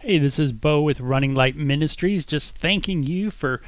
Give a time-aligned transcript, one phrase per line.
[0.00, 2.26] Hey, this is Bo with Running Light Ministries.
[2.26, 3.62] Just thanking you for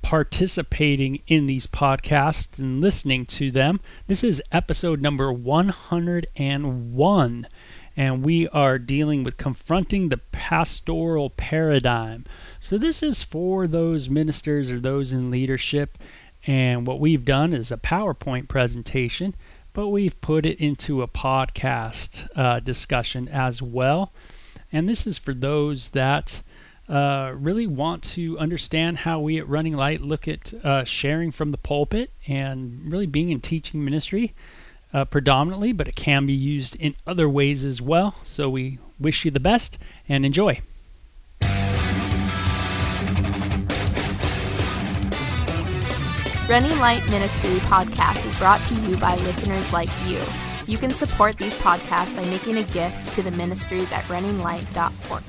[0.00, 3.80] participating in these podcasts and listening to them.
[4.06, 7.46] This is episode number 101,
[7.94, 12.24] and we are dealing with confronting the pastoral paradigm.
[12.58, 15.98] So, this is for those ministers or those in leadership,
[16.46, 19.34] and what we've done is a PowerPoint presentation,
[19.74, 24.10] but we've put it into a podcast uh, discussion as well.
[24.74, 26.42] And this is for those that
[26.88, 31.52] uh, really want to understand how we at Running Light look at uh, sharing from
[31.52, 34.34] the pulpit and really being in teaching ministry
[34.92, 38.16] uh, predominantly, but it can be used in other ways as well.
[38.24, 40.60] So we wish you the best and enjoy.
[46.48, 50.20] Running Light Ministry podcast is brought to you by listeners like you.
[50.66, 55.22] You can support these podcasts by making a gift to the ministries at runninglight.org.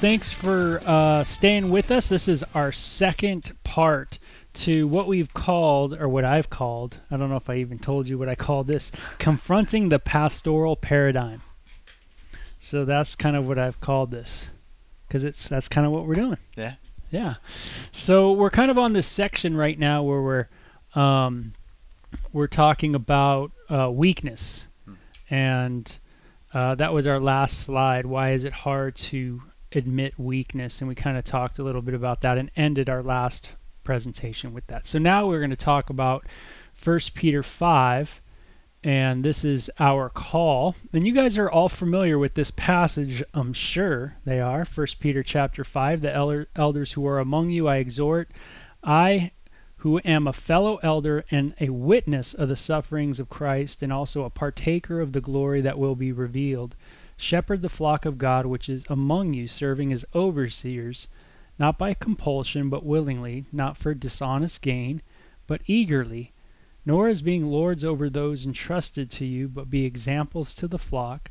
[0.00, 2.08] Thanks for uh, staying with us.
[2.08, 4.18] This is our second part
[4.54, 8.08] to what we've called, or what I've called, I don't know if I even told
[8.08, 11.42] you what I call this, confronting the pastoral paradigm.
[12.58, 14.50] So that's kind of what I've called this,
[15.06, 16.38] because it's that's kind of what we're doing.
[16.56, 16.74] Yeah.
[17.10, 17.34] Yeah.
[17.92, 20.48] So we're kind of on this section right now where we're
[21.00, 21.54] um,
[22.32, 24.94] we're talking about uh, weakness, Hmm.
[25.30, 25.98] and
[26.54, 28.06] uh, that was our last slide.
[28.06, 29.42] Why is it hard to
[29.72, 30.80] admit weakness?
[30.80, 33.50] And we kind of talked a little bit about that and ended our last
[33.84, 34.86] presentation with that.
[34.86, 36.26] So now we're going to talk about
[36.74, 38.20] First Peter five,
[38.84, 40.76] and this is our call.
[40.92, 44.64] And you guys are all familiar with this passage, I'm sure they are.
[44.64, 48.30] First Peter chapter five: The elder, elders who are among you, I exhort.
[48.82, 49.32] I
[49.78, 54.24] who am a fellow elder and a witness of the sufferings of Christ, and also
[54.24, 56.74] a partaker of the glory that will be revealed.
[57.16, 61.08] Shepherd the flock of God which is among you, serving as overseers,
[61.58, 65.00] not by compulsion, but willingly, not for dishonest gain,
[65.46, 66.32] but eagerly,
[66.84, 71.30] nor as being lords over those entrusted to you, but be examples to the flock.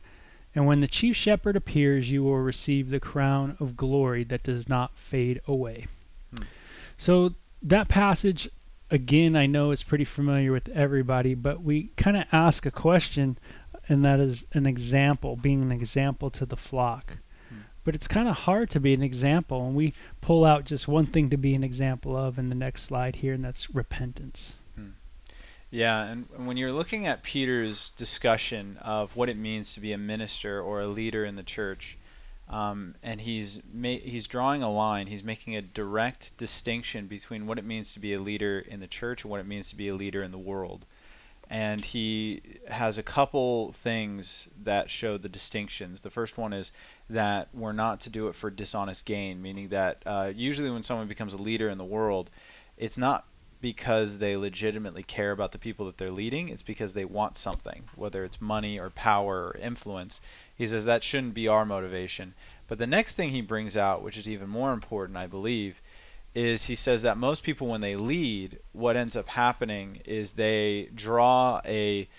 [0.56, 4.70] And when the chief shepherd appears, you will receive the crown of glory that does
[4.70, 5.88] not fade away.
[6.36, 6.44] Hmm.
[6.98, 8.50] So that passage,
[8.92, 13.38] again, I know is pretty familiar with everybody, but we kind of ask a question,
[13.88, 17.18] and that is an example, being an example to the flock.
[17.50, 17.62] Hmm.
[17.84, 21.06] But it's kind of hard to be an example, and we pull out just one
[21.06, 24.54] thing to be an example of in the next slide here, and that's repentance.
[25.70, 29.98] Yeah, and when you're looking at Peter's discussion of what it means to be a
[29.98, 31.98] minister or a leader in the church,
[32.50, 35.08] um, and he's ma- he's drawing a line.
[35.08, 38.88] He's making a direct distinction between what it means to be a leader in the
[38.88, 40.86] church and what it means to be a leader in the world.
[41.50, 46.02] And he has a couple things that show the distinctions.
[46.02, 46.74] The first one is
[47.10, 51.08] that we're not to do it for dishonest gain, meaning that uh, usually when someone
[51.08, 52.30] becomes a leader in the world,
[52.78, 53.26] it's not
[53.62, 56.50] because they legitimately care about the people that they're leading.
[56.50, 60.22] It's because they want something, whether it's money or power or influence.
[60.58, 62.34] He says that shouldn't be our motivation.
[62.68, 65.82] But the next thing he brings out, which is even more important, I believe,
[66.34, 70.90] is he says that most people, when they lead, what ends up happening is they
[70.94, 72.10] draw a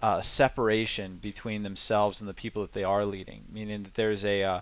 [0.00, 4.42] uh, separation between themselves and the people that they are leading, meaning that there's a
[4.42, 4.60] uh,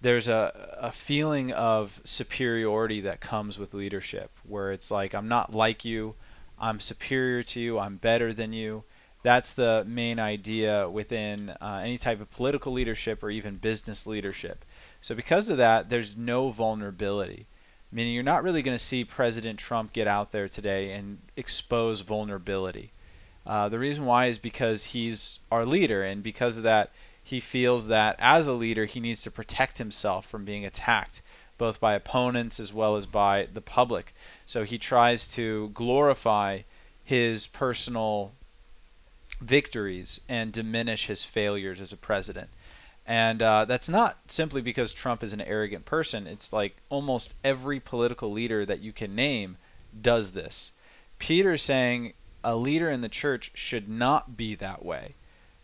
[0.00, 5.52] there's a, a feeling of superiority that comes with leadership where it's like i'm not
[5.52, 6.14] like you.
[6.60, 7.78] I'm superior to you.
[7.78, 8.84] I'm better than you
[9.22, 14.64] that's the main idea within uh, any type of political leadership or even business leadership.
[15.00, 17.46] So because of that there's no vulnerability
[17.90, 22.00] meaning you're not really going to see president trump get out there today and expose
[22.00, 22.92] vulnerability.
[23.46, 26.90] Uh, the reason why is because he's our leader and because of that
[27.22, 31.22] he feels that as a leader he needs to protect himself from being attacked
[31.56, 34.14] both by opponents as well as by the public.
[34.46, 36.60] So he tries to glorify
[37.02, 38.32] his personal
[39.40, 42.50] victories and diminish his failures as a president
[43.08, 46.26] and uh, that's not simply because Trump is an arrogant person.
[46.26, 49.56] It's like almost every political leader that you can name
[49.98, 50.72] does this.
[51.18, 52.12] Peter's saying
[52.44, 55.14] a leader in the church should not be that way.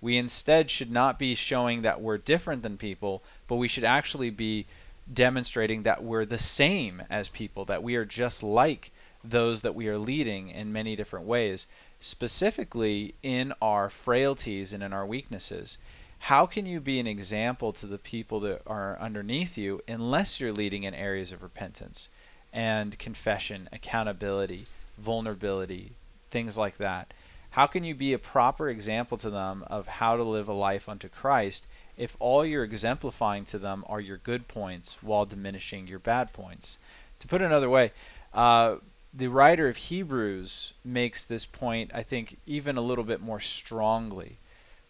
[0.01, 4.31] We instead should not be showing that we're different than people, but we should actually
[4.31, 4.65] be
[5.13, 8.91] demonstrating that we're the same as people, that we are just like
[9.23, 11.67] those that we are leading in many different ways,
[12.05, 15.79] specifically in our frailties and in our weaknesses.
[16.19, 20.53] How can you be an example to the people that are underneath you unless you're
[20.53, 22.11] leading in areas of repentance
[22.53, 24.67] and confession, accountability,
[24.99, 25.93] vulnerability,
[26.31, 27.15] things like that?
[27.53, 30.91] How can you be a proper example to them of how to live a life
[30.91, 31.67] unto Christ
[31.97, 36.77] if all you're exemplifying to them are your good points while diminishing your bad points.
[37.21, 37.93] To put it another way,
[38.35, 38.77] uh,
[39.17, 44.39] the writer of Hebrews makes this point, I think, even a little bit more strongly,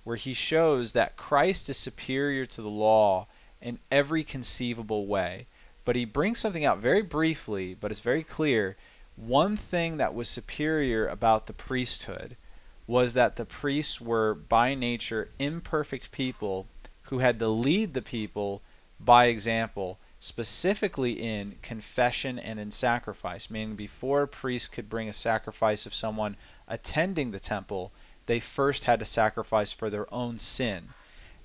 [0.02, 3.26] where he shows that Christ is superior to the law
[3.60, 5.46] in every conceivable way.
[5.84, 8.76] But he brings something out very briefly, but it's very clear.
[9.16, 12.36] One thing that was superior about the priesthood
[12.86, 16.66] was that the priests were by nature imperfect people
[17.04, 18.62] who had to lead the people
[18.98, 25.12] by example specifically in confession and in sacrifice, meaning before a priest could bring a
[25.12, 26.34] sacrifice of someone
[26.66, 27.92] attending the temple,
[28.24, 30.88] they first had to sacrifice for their own sin.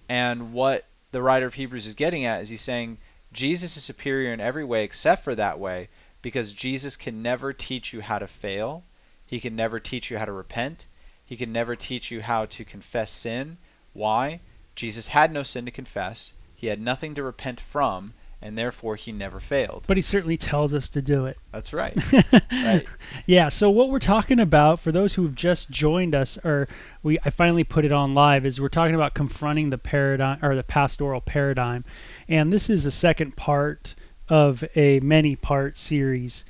[0.07, 2.99] And what the writer of Hebrews is getting at is he's saying
[3.33, 5.89] Jesus is superior in every way except for that way
[6.21, 8.85] because Jesus can never teach you how to fail.
[9.25, 10.87] He can never teach you how to repent.
[11.25, 13.57] He can never teach you how to confess sin.
[13.91, 14.39] Why?
[14.73, 16.31] Jesus had no sin to confess.
[16.55, 19.83] He had nothing to repent from and therefore he never failed.
[19.87, 21.37] But he certainly tells us to do it.
[21.51, 21.97] That's right.
[22.51, 22.85] right.
[23.25, 26.67] Yeah, so what we're talking about for those who've just joined us or
[27.03, 30.55] we I finally put it on live is we're talking about confronting the paradigm or
[30.55, 31.83] the pastoral paradigm.
[32.27, 33.95] And this is the second part
[34.29, 36.45] of a many part series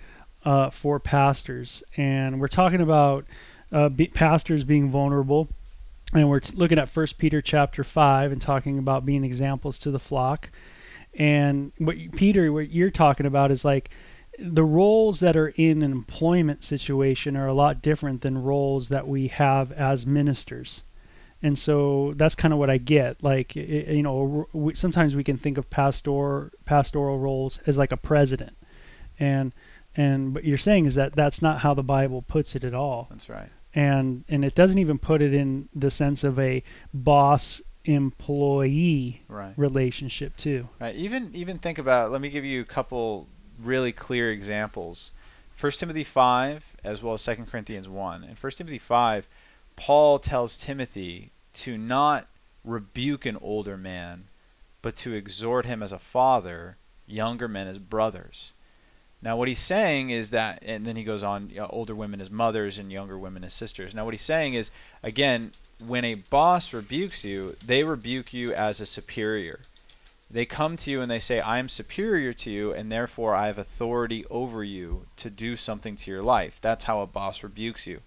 [0.45, 3.25] uh, for pastors and we're talking about
[3.71, 5.49] uh, be, pastors being vulnerable
[6.13, 9.91] and we're t- looking at First Peter chapter 5 and talking about being examples to
[9.91, 10.49] the flock
[11.17, 13.89] and what Peter, what you're talking about is like
[14.37, 19.07] the roles that are in an employment situation are a lot different than roles that
[19.07, 20.83] we have as ministers.
[21.41, 23.23] And so that's kind of what I get.
[23.23, 28.57] Like, you know, sometimes we can think of pastor pastoral roles as like a president,
[29.17, 29.53] and
[29.95, 33.07] and what you're saying is that that's not how the Bible puts it at all.
[33.09, 33.49] That's right.
[33.73, 36.61] And and it doesn't even put it in the sense of a
[36.93, 39.53] boss employee right.
[39.57, 40.69] relationship too.
[40.79, 40.95] Right.
[40.95, 42.11] Even even think about.
[42.11, 43.27] Let me give you a couple
[43.59, 45.11] really clear examples.
[45.59, 48.23] 1 Timothy 5 as well as 2 Corinthians 1.
[48.23, 49.27] In 1 Timothy 5,
[49.75, 52.27] Paul tells Timothy to not
[52.63, 54.25] rebuke an older man,
[54.81, 56.77] but to exhort him as a father,
[57.07, 58.53] younger men as brothers.
[59.21, 62.21] Now, what he's saying is that, and then he goes on, you know, older women
[62.21, 63.93] as mothers and younger women as sisters.
[63.93, 64.71] Now, what he's saying is,
[65.03, 65.51] again,
[65.85, 69.61] when a boss rebukes you, they rebuke you as a superior.
[70.31, 73.47] They come to you and they say, I am superior to you, and therefore I
[73.47, 76.59] have authority over you to do something to your life.
[76.61, 78.01] That's how a boss rebukes you.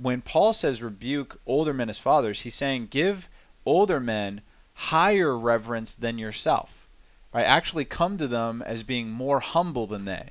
[0.00, 3.28] When Paul says rebuke older men as fathers, he's saying give
[3.64, 4.40] older men
[4.74, 6.88] higher reverence than yourself.
[7.32, 7.44] Right?
[7.44, 10.30] Actually come to them as being more humble than they.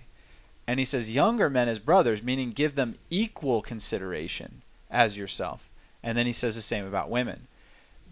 [0.67, 5.64] And he says younger men as brothers, meaning give them equal consideration as yourself.
[6.05, 7.47] And then he says the same about women.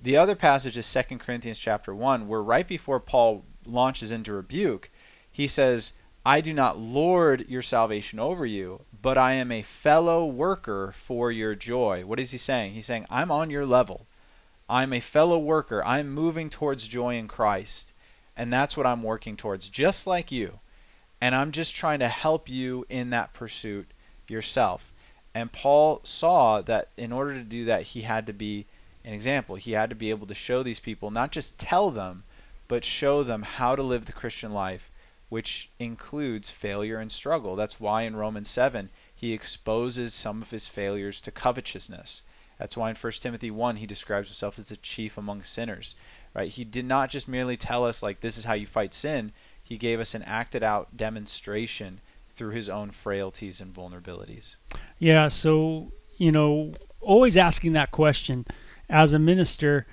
[0.01, 4.89] The other passage is 2 Corinthians chapter 1, where right before Paul launches into rebuke,
[5.31, 5.93] he says,
[6.25, 11.31] I do not lord your salvation over you, but I am a fellow worker for
[11.31, 12.03] your joy.
[12.03, 12.73] What is he saying?
[12.73, 14.07] He's saying, I'm on your level.
[14.67, 15.85] I'm a fellow worker.
[15.85, 17.93] I'm moving towards joy in Christ.
[18.35, 20.59] And that's what I'm working towards, just like you.
[21.21, 23.91] And I'm just trying to help you in that pursuit
[24.27, 24.92] yourself.
[25.35, 28.67] And Paul saw that in order to do that, he had to be
[29.03, 29.55] an example.
[29.55, 32.23] He had to be able to show these people, not just tell them,
[32.67, 34.91] but show them how to live the Christian life,
[35.29, 37.55] which includes failure and struggle.
[37.55, 42.21] That's why in Romans 7, he exposes some of his failures to covetousness.
[42.59, 45.95] That's why in 1 Timothy 1, he describes himself as the chief among sinners.
[46.33, 46.49] Right?
[46.49, 49.31] He did not just merely tell us, like, this is how you fight sin.
[49.63, 52.01] He gave us an acted out demonstration
[52.35, 54.55] through his own frailties and vulnerabilities.
[54.99, 58.45] Yeah, so, you know, always asking that question
[58.89, 59.85] as a minister,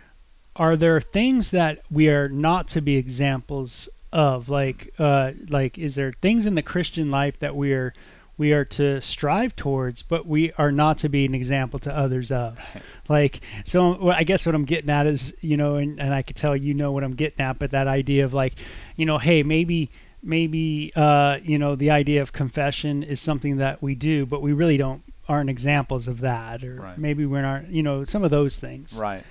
[0.57, 5.95] are there things that we are not to be examples of like uh like is
[5.95, 7.95] there things in the Christian life that we are
[8.41, 12.33] we are to strive towards, but we are not to be an example to others
[12.33, 12.59] of.
[13.07, 16.37] Like, so I guess what I'm getting at is, you know, and, and I could
[16.37, 18.55] tell you know what I'm getting at, but that idea of like,
[18.97, 19.91] you know, hey, maybe
[20.23, 24.53] maybe uh, you know the idea of confession is something that we do, but we
[24.53, 26.99] really don't aren't examples of that, or right.
[26.99, 28.95] maybe we're not you know some of those things.
[28.95, 29.25] Right.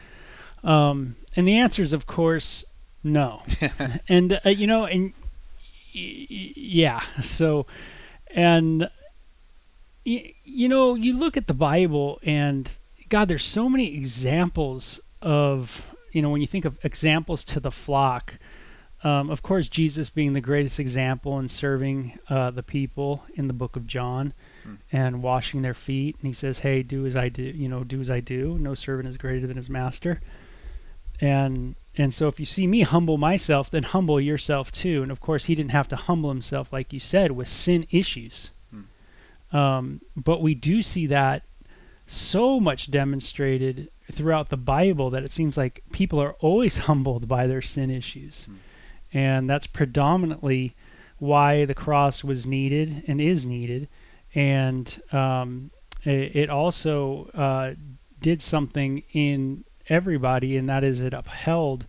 [0.63, 2.65] Um, and the answer is of course
[3.03, 3.43] no.
[4.09, 5.13] and uh, you know and
[5.95, 7.65] y- y- yeah, so
[8.31, 8.89] and
[10.05, 12.69] y- you know you look at the Bible and
[13.09, 17.71] God, there's so many examples of you know when you think of examples to the
[17.71, 18.39] flock
[19.03, 23.53] um, of course, Jesus being the greatest example in serving uh, the people in the
[23.53, 24.73] book of John Hmm.
[24.91, 26.17] and washing their feet.
[26.19, 27.43] And he says, "Hey, do as I do.
[27.43, 28.57] You know, do as I do.
[28.59, 30.19] No servant is greater than his master."
[31.21, 35.03] and and so if you see me humble myself, then humble yourself too.
[35.03, 38.51] And of course, he didn't have to humble himself, like you said, with sin issues.
[38.71, 39.57] Hmm.
[39.57, 41.43] Um, but we do see that
[42.07, 47.47] so much demonstrated throughout the Bible that it seems like people are always humbled by
[47.47, 48.45] their sin issues.
[48.45, 48.55] Hmm.
[49.13, 50.75] And that's predominantly
[51.17, 53.87] why the cross was needed and is needed.
[54.35, 55.71] And um,
[56.03, 57.73] it, it also uh,
[58.21, 61.85] did something in everybody, and that is it upheld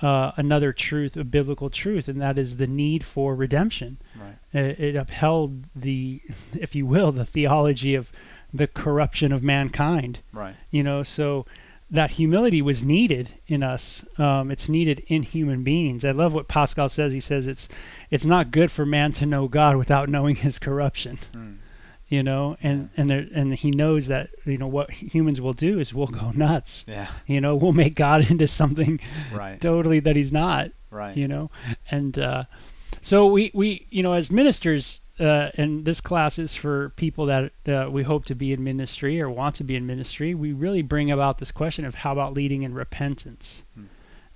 [0.00, 3.98] uh, another truth, a biblical truth, and that is the need for redemption.
[4.18, 4.36] Right.
[4.52, 6.20] It, it upheld the,
[6.58, 8.10] if you will, the theology of
[8.52, 10.20] the corruption of mankind.
[10.32, 10.54] Right.
[10.70, 11.46] You know, so
[11.90, 14.04] that humility was needed in us.
[14.18, 16.04] Um, it's needed in human beings.
[16.04, 17.12] I love what Pascal says.
[17.12, 17.68] He says it's
[18.10, 21.52] it's not good for man to know God without knowing his corruption Hmm.
[22.08, 25.78] you know and and there, and he knows that you know what humans will do
[25.80, 27.08] is we'll go nuts Yeah.
[27.26, 29.00] you know we'll make god into something
[29.32, 29.60] Right.
[29.60, 31.16] totally that he's not Right.
[31.16, 31.50] you know
[31.90, 32.44] and uh
[33.02, 37.52] so we we you know as ministers uh and this class is for people that
[37.66, 40.82] uh, we hope to be in ministry or want to be in ministry we really
[40.82, 43.62] bring about this question of how about leading in repentance?
[43.74, 43.84] Hmm.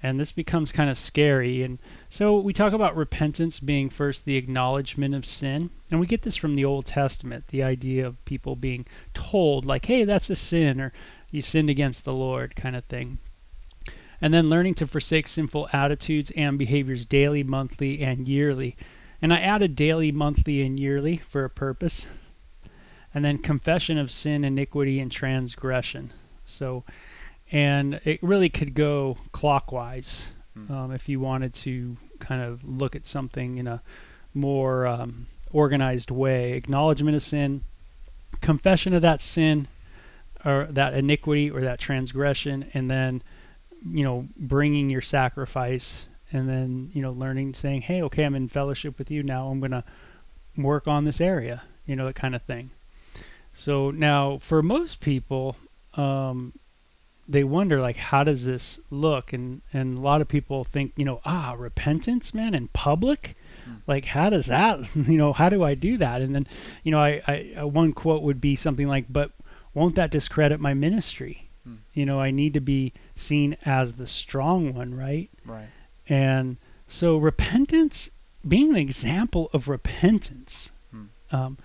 [0.02, 1.62] and this becomes kind of scary.
[1.62, 5.68] And so we talk about repentance being first the acknowledgement of sin.
[5.90, 9.84] And we get this from the old testament the idea of people being told like
[9.86, 10.92] hey that's a sin or
[11.30, 13.18] you sinned against the lord kind of thing.
[14.22, 18.76] And then learning to forsake sinful attitudes and behaviors daily monthly and yearly
[19.22, 22.06] and i added daily monthly and yearly for a purpose
[23.14, 26.12] and then confession of sin iniquity and transgression
[26.44, 26.84] so
[27.52, 30.72] and it really could go clockwise Hmm.
[30.72, 33.82] um, if you wanted to kind of look at something in a
[34.34, 36.52] more um, organized way.
[36.52, 37.62] Acknowledgement of sin,
[38.40, 39.68] confession of that sin,
[40.44, 43.22] or that iniquity or that transgression, and then
[43.88, 48.48] you know bringing your sacrifice, and then you know learning, saying, "Hey, okay, I'm in
[48.48, 49.48] fellowship with you now.
[49.48, 49.84] I'm gonna
[50.56, 52.70] work on this area," you know that kind of thing.
[53.54, 55.56] So now, for most people,
[55.94, 56.52] um,
[57.28, 61.04] they wonder like how does this look and and a lot of people think you
[61.04, 63.74] know ah repentance man in public Hmm.
[63.86, 66.46] like how does that you know how do i do that and then
[66.82, 69.32] you know i, I uh, one quote would be something like but
[69.74, 71.74] won't that discredit my ministry Hmm.
[71.92, 75.68] you know i need to be seen as the strong one right Right.
[76.10, 76.56] And
[76.88, 78.10] so repentance
[78.46, 81.04] being an example of repentance Hmm.
[81.30, 81.58] um,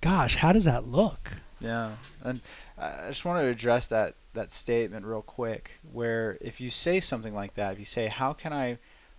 [0.00, 1.92] gosh how does that look Yeah,
[2.24, 2.40] and
[2.78, 5.78] I just want to address that that statement real quick.
[5.92, 8.78] Where if you say something like that, if you say, "How can I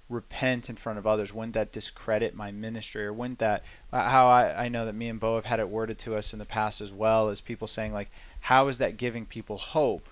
[0.10, 3.64] repent in front of others?" Wouldn't that discredit my ministry, or wouldn't that?
[3.94, 6.34] uh, How I I know that me and Bo have had it worded to us
[6.34, 8.10] in the past as well as people saying like,
[8.42, 10.10] "How is that giving people hope?"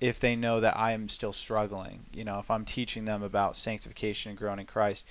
[0.00, 3.56] If they know that I am still struggling, you know, if I'm teaching them about
[3.56, 5.06] sanctification and growing in Christ,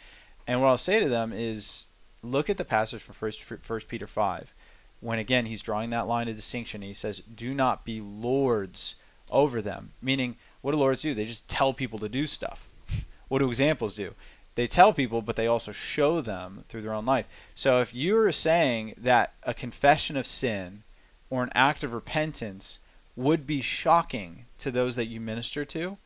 [0.47, 1.85] and what I'll say to them is,
[2.21, 4.53] look at the passage from First Peter five
[5.01, 6.81] when again he's drawing that line of distinction.
[6.81, 8.95] He says, "Do not be lords
[9.29, 11.13] over them," meaning what do lords do?
[11.13, 12.69] They just tell people to do stuff.
[13.27, 14.15] what do examples do?
[14.55, 17.27] They tell people, but they also show them through their own life.
[17.53, 20.83] So if you're saying that a confession of sin
[21.29, 22.79] or an act of repentance
[23.15, 25.97] would be shocking to those that you minister to,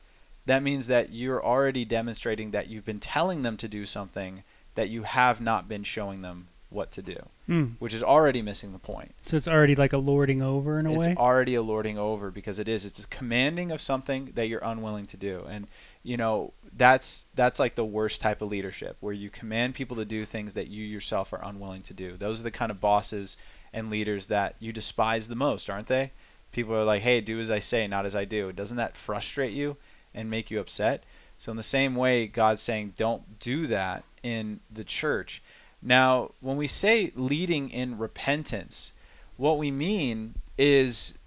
[0.45, 4.43] that means that you're already demonstrating that you've been telling them to do something
[4.75, 7.65] that you have not been showing them what to do Hmm.
[7.79, 9.15] which is already missing the point.
[9.25, 11.97] so it's already like a lording over in a it's way It's already a lording
[11.97, 12.85] over because it is.
[12.85, 15.67] It's a commanding of something that you're unwilling to do, and
[16.03, 20.05] you know that's that's like the worst type of leadership where you command people to
[20.05, 22.15] do things that you yourself are unwilling to do.
[22.17, 23.35] Those are the kind of bosses
[23.73, 26.11] and leaders that you despise the most, aren't they?
[26.51, 29.53] People are like, "Hey, do as I say, not as I do." Doesn't that frustrate
[29.53, 29.77] you
[30.13, 31.03] and make you upset?
[31.37, 35.41] So in the same way, God's saying, "Don't do that in the church."
[35.81, 38.93] Now, when we say leading in repentance,
[39.37, 41.17] what we mean is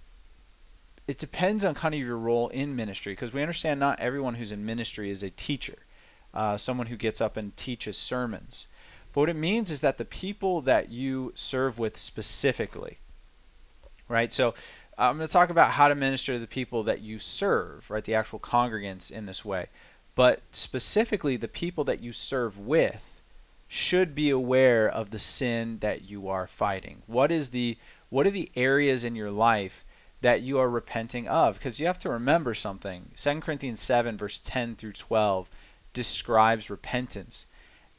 [1.07, 4.51] it depends on kind of your role in ministry because we understand not everyone who's
[4.51, 5.79] in ministry is a teacher,
[6.33, 8.67] uh, someone who gets up and teaches sermons.
[9.11, 12.99] But what it means is that the people that you serve with specifically,
[14.07, 14.31] right?
[14.31, 14.53] So
[14.97, 18.03] I'm going to talk about how to minister to the people that you serve, right?
[18.03, 19.67] The actual congregants in this way.
[20.15, 23.21] But specifically, the people that you serve with
[23.67, 27.01] should be aware of the sin that you are fighting.
[27.07, 27.77] What is the
[28.09, 29.83] what are the areas in your life
[30.21, 31.55] that you are repenting of?
[31.55, 33.09] Because you have to remember something.
[33.15, 35.49] 2 Corinthians 7 verse 10 through 12
[35.93, 37.47] describes repentance.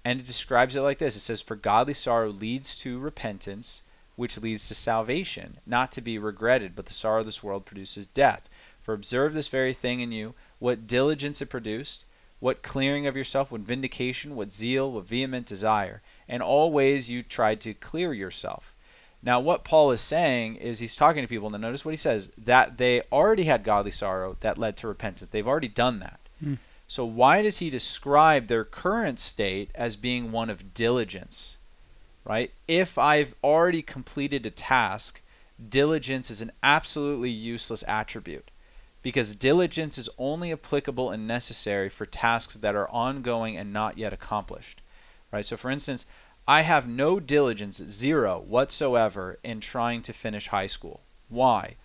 [0.04, 1.16] And it describes it like this.
[1.16, 3.82] It says for godly sorrow leads to repentance,
[4.16, 8.06] which leads to salvation, not to be regretted, but the sorrow of this world produces
[8.06, 8.48] death.
[8.80, 12.04] For observe this very thing in you, what diligence it produced,
[12.38, 17.22] what clearing of yourself, what vindication, what zeal, what vehement desire, and all ways you
[17.22, 18.74] tried to clear yourself.
[19.22, 22.30] Now, what Paul is saying is he's talking to people, and notice what he says
[22.36, 25.30] that they already had godly sorrow that led to repentance.
[25.30, 26.20] They've already done that.
[26.40, 26.54] Hmm.
[26.86, 31.56] So, why does he describe their current state as being one of diligence?
[32.24, 32.52] Right?
[32.66, 35.20] If I've already completed a task,
[35.68, 38.50] diligence is an absolutely useless attribute
[39.02, 44.14] because diligence is only applicable and necessary for tasks that are ongoing and not yet
[44.14, 44.80] accomplished.
[45.30, 45.44] Right?
[45.44, 46.06] So, for instance,
[46.48, 51.02] I have no diligence, zero whatsoever, in trying to finish high school.
[51.28, 51.76] Why?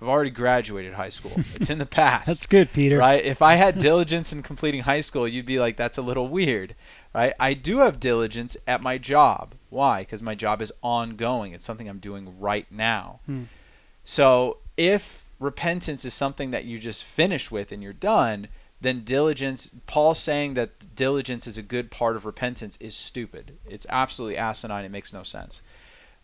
[0.00, 1.32] I've already graduated high school.
[1.54, 2.26] It's in the past.
[2.26, 2.98] That's good, Peter.
[2.98, 3.24] Right?
[3.24, 6.74] If I had diligence in completing high school, you'd be like, that's a little weird.
[7.16, 7.32] Right?
[7.40, 9.54] I do have diligence at my job.
[9.70, 10.02] Why?
[10.02, 11.54] Because my job is ongoing.
[11.54, 13.20] It's something I'm doing right now.
[13.24, 13.44] Hmm.
[14.04, 18.48] So if repentance is something that you just finish with and you're done,
[18.82, 23.56] then diligence, Paul saying that diligence is a good part of repentance is stupid.
[23.66, 24.84] It's absolutely asinine.
[24.84, 25.62] It makes no sense.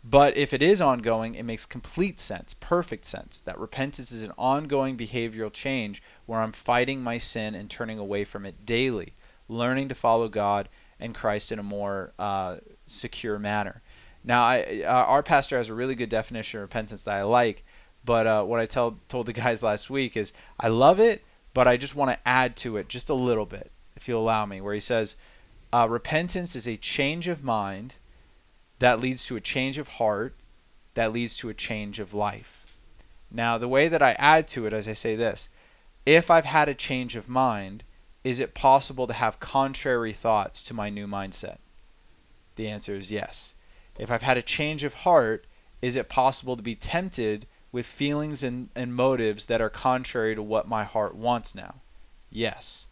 [0.05, 4.33] But if it is ongoing, it makes complete sense, perfect sense, that repentance is an
[4.37, 9.15] ongoing behavioral change where I'm fighting my sin and turning away from it daily,
[9.49, 10.69] learning to follow God
[11.03, 12.57] and Christ in a more uh,
[12.87, 13.83] secure manner.
[14.25, 17.65] Now, I, uh, our pastor has a really good definition of repentance that I like,
[18.05, 21.67] but uh, what I tell, told the guys last week is I love it, but
[21.67, 24.61] I just want to add to it just a little bit, if you'll allow me,
[24.61, 25.17] where he says,
[25.73, 27.97] uh, Repentance is a change of mind
[28.79, 30.35] that leads to a change of heart,
[30.95, 32.77] that leads to a change of life.
[33.31, 35.49] Now, the way that I add to it as I say this
[36.05, 37.85] if I've had a change of mind,
[38.25, 41.59] is it possible to have contrary thoughts to my new mindset?
[42.57, 43.55] The answer is yes.
[43.99, 45.47] If I've had a change of heart,
[45.81, 50.43] is it possible to be tempted with feelings and, and motives that are contrary to
[50.43, 51.77] what my heart wants now?
[52.31, 52.87] Yes.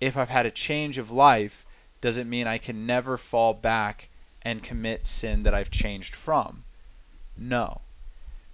[0.00, 1.64] If I've had a change of life,
[2.00, 4.10] does it mean I can never fall back
[4.42, 6.64] and commit sin that I've changed from?
[7.36, 7.80] No.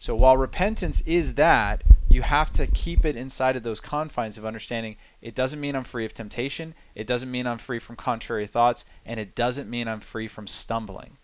[0.00, 4.46] So while repentance is that, you have to keep it inside of those confines of
[4.46, 8.46] understanding it doesn't mean I'm free of temptation, it doesn't mean I'm free from contrary
[8.46, 11.18] thoughts, and it doesn't mean I'm free from stumbling.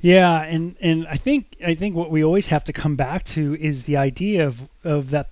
[0.00, 3.54] Yeah, and and I think I think what we always have to come back to
[3.56, 5.28] is the idea of of that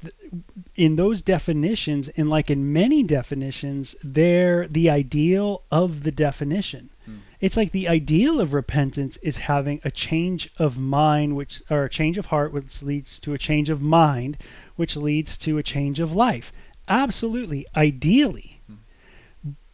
[0.77, 6.91] in those definitions and like in many definitions they're the ideal of the definition.
[7.09, 7.17] Hmm.
[7.41, 11.89] It's like the ideal of repentance is having a change of mind which or a
[11.91, 14.37] change of heart which leads to a change of mind
[14.77, 16.53] which leads to a change of life.
[16.89, 18.61] Absolutely, ideally.
[18.67, 18.75] Hmm.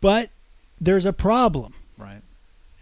[0.01, 0.31] But
[0.81, 2.23] there's a problem Right.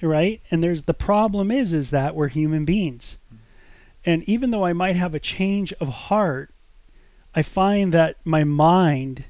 [0.01, 3.19] right and there's the problem is is that we're human beings
[4.05, 6.51] and even though i might have a change of heart
[7.35, 9.25] i find that my mind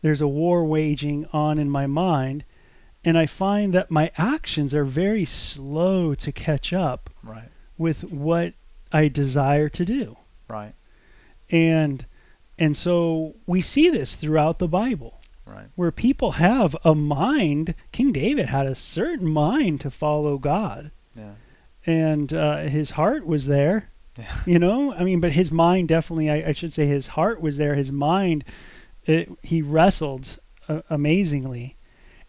[0.00, 2.44] there's a war waging on in my mind
[3.06, 7.48] and i find that my actions are very slow to catch up Right.
[7.78, 8.52] with what
[8.92, 10.16] i desire to do
[10.48, 10.74] Right.
[11.50, 12.04] and
[12.58, 15.68] and so we see this throughout the bible Right.
[15.76, 17.76] where people have a mind.
[17.92, 21.34] King David had a certain mind to follow God, Yeah.
[21.86, 23.90] and uh, his heart was there.
[24.18, 24.24] Yeah.
[24.44, 27.58] You know, I mean, but his mind definitely, I, I should say, his heart was
[27.58, 27.76] there.
[27.76, 28.42] His mind,
[29.04, 30.38] it, he wrestled
[30.68, 31.75] uh, amazingly,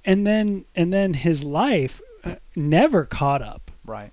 [0.08, 3.70] and then and then his life uh, never caught up.
[3.86, 4.12] Right.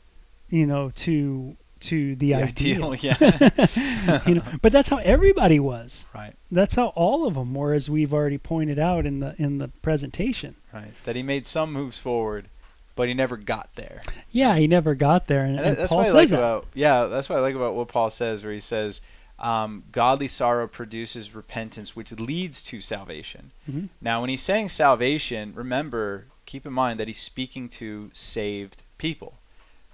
[0.51, 2.93] You know, to to the, The ideal.
[2.93, 4.21] ideal, yeah.
[4.27, 6.07] you know, but that's how everybody was.
[6.15, 6.35] Right.
[6.51, 9.69] That's how all of them were, as we've already pointed out in the in the
[9.83, 10.57] presentation.
[10.73, 10.93] Right.
[11.05, 12.49] That he made some moves forward,
[12.97, 14.03] but he never got there.
[14.31, 16.67] Yeah, he never got there, and, And that, and that's Paul what I like about
[16.75, 19.01] yeah, that's what I like about what Paul says, where he says,
[19.39, 23.89] um, "Godly sorrow produces repentance, which leads to salvation." Mhm.
[24.01, 29.39] Now, when he's saying salvation, remember, keep in mind that he's speaking to saved people.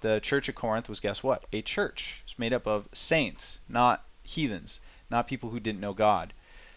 [0.00, 1.44] The church of Corinth was, guess what?
[1.52, 2.22] A church.
[2.24, 6.32] It's made up of saints, not heathens, not people who didn't know God.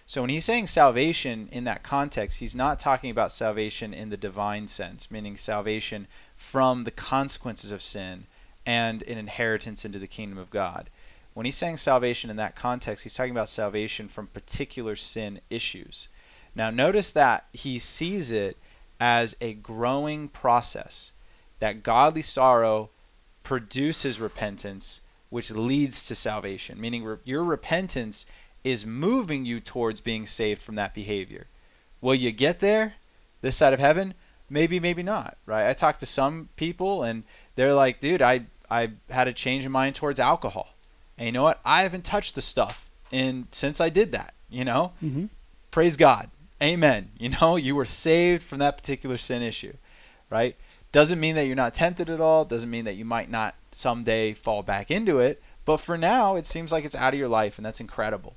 [0.05, 4.17] So when he's saying salvation in that context, he's not talking about salvation in the
[4.17, 8.25] divine sense, meaning salvation from the consequences of sin
[8.65, 10.89] and an inheritance into the kingdom of God.
[11.33, 16.07] When he's saying salvation in that context, he's talking about salvation from particular sin issues.
[16.55, 18.57] Now, notice that he sees it
[18.99, 21.11] as a growing process,
[21.59, 22.89] that godly sorrow
[23.41, 28.25] produces repentance, which leads to salvation, meaning re- your repentance
[28.63, 31.47] is moving you towards being saved from that behavior.
[31.99, 32.93] Will you get there
[33.41, 34.13] this side of heaven?
[34.49, 35.67] Maybe, maybe not, right?
[35.67, 37.23] I talked to some people and
[37.55, 40.72] they're like, dude, I, I had a change in mind towards alcohol.
[41.17, 41.59] And you know what?
[41.63, 44.93] I haven't touched the stuff in since I did that, you know?
[44.99, 45.25] hmm
[45.73, 46.29] praise God.
[46.61, 47.09] Amen.
[47.17, 49.73] You know, you were saved from that particular sin issue,
[50.29, 50.55] right?
[50.91, 52.45] Doesn't mean that you're not tempted at all.
[52.45, 55.41] Doesn't mean that you might not someday fall back into it.
[55.65, 58.35] But for now, it seems like it's out of your life, and that's incredible.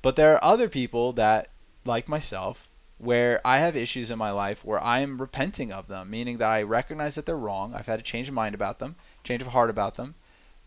[0.00, 1.48] But there are other people that,
[1.84, 6.10] like myself, where I have issues in my life where I am repenting of them,
[6.10, 7.74] meaning that I recognize that they're wrong.
[7.74, 10.14] I've had a change of mind about them, change of heart about them,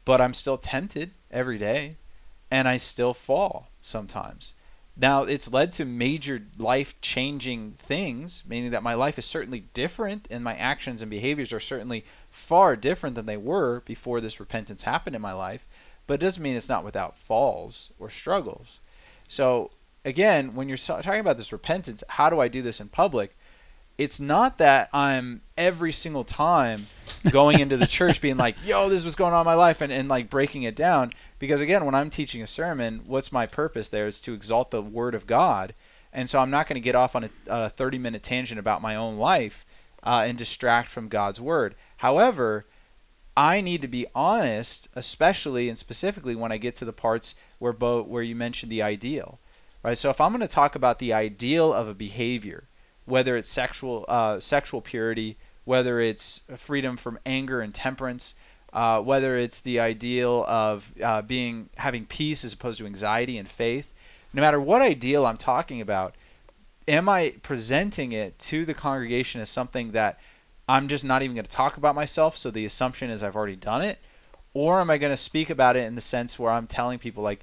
[0.06, 1.98] but I'm still tempted every day,
[2.50, 4.54] and I still fall sometimes.
[4.98, 10.28] Now, it's led to major life changing things, meaning that my life is certainly different
[10.30, 14.84] and my actions and behaviors are certainly far different than they were before this repentance
[14.84, 15.66] happened in my life.
[16.08, 18.80] But it doesn't mean it's not without falls or struggles.
[19.28, 19.72] So,
[20.04, 23.38] again, when you're talking about this repentance, how do I do this in public?
[23.98, 26.88] It's not that I'm every single time
[27.30, 29.82] going into the church being like, yo, this is what's going on in my life
[29.82, 31.14] and, and like breaking it down.
[31.40, 34.82] Because again, when I'm teaching a sermon, what's my purpose there is to exalt the
[34.82, 35.74] word of God.
[36.14, 38.82] And so I'm not going to get off on a, a 30 minute tangent about
[38.82, 39.66] my own life
[40.04, 41.76] uh, and distract from God's word.
[41.98, 42.66] However,
[43.36, 47.74] I need to be honest, especially and specifically when I get to the parts where
[47.74, 49.40] Bo, where you mentioned the ideal,
[49.84, 49.98] right?
[49.98, 52.66] So if I'm going to talk about the ideal of a behavior,
[53.06, 58.36] whether it's sexual uh, sexual purity, whether it's freedom from anger and temperance,
[58.74, 63.48] uh, whether it's the ideal of uh, being having peace as opposed to anxiety and
[63.48, 63.92] faith,
[64.34, 66.16] no matter what ideal I'm talking about,
[66.88, 70.20] am I presenting it to the congregation as something that
[70.70, 73.56] I'm just not even going to talk about myself, so the assumption is I've already
[73.56, 74.00] done it?
[74.54, 77.24] Or am I going to speak about it in the sense where I'm telling people,
[77.24, 77.42] like,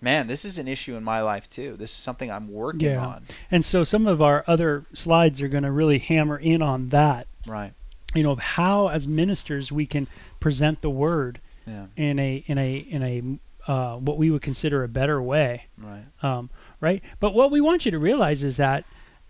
[0.00, 1.76] man, this is an issue in my life too.
[1.76, 3.04] This is something I'm working Yeah.
[3.06, 3.26] on.
[3.50, 7.26] And so some of our other slides are going to really hammer in on that.
[7.46, 7.72] Right.
[8.14, 10.08] You know, of how as ministers we can
[10.40, 11.86] present the word Yeah.
[11.96, 15.66] in a in a in a uh, what we would consider a better way.
[15.78, 16.04] Right.
[16.22, 17.02] um, right?
[17.20, 18.84] But what we want you to realize is that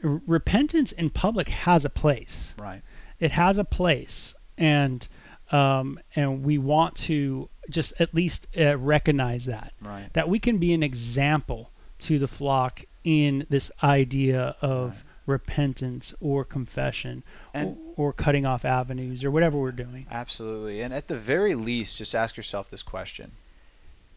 [0.05, 2.55] r- repentance in public has a place.
[2.57, 2.83] Right.
[3.19, 5.07] It has a place, and
[5.51, 10.13] um, and we want to just at least uh, recognize that Right.
[10.13, 14.99] that we can be an example to the flock in this idea of Right.
[15.27, 17.23] repentance or confession
[17.55, 20.07] or, or cutting off avenues or whatever we're doing.
[20.11, 20.81] Absolutely.
[20.81, 23.33] And at the very least, just ask yourself this question.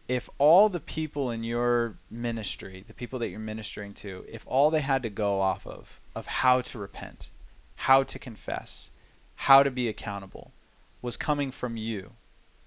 [0.06, 4.70] If all the people in your ministry, the people that you're ministering to, if all
[4.70, 7.30] they had to go off of, of how to repent,
[7.76, 8.90] how to confess,
[9.36, 10.52] how to be accountable,
[11.00, 12.12] was coming from you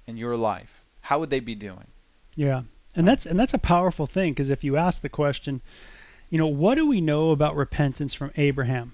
[0.08, 0.76] in your life,
[1.07, 1.87] how would they be doing?
[2.35, 2.63] Yeah,
[2.95, 5.61] and that's and that's a powerful thing because if you ask the question,
[6.29, 8.93] you know, what do we know about repentance from Abraham?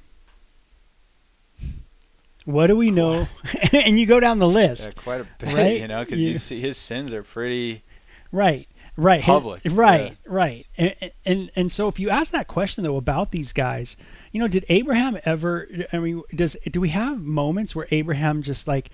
[2.46, 3.28] What do we know?
[3.72, 4.84] and you go down the list.
[4.86, 5.80] Yeah, quite a bit, Right?
[5.82, 7.84] you know, because You- you see his sins are pretty.
[8.32, 8.68] Right.
[8.96, 9.24] Right.
[9.24, 10.18] Public, right.
[10.28, 10.68] Right.
[10.78, 10.94] And,
[11.26, 13.98] and and so if you ask that question though about these guys,
[14.32, 18.68] you know, did Abraham ever I mean does do we have moments where Abraham just
[18.68, 18.92] like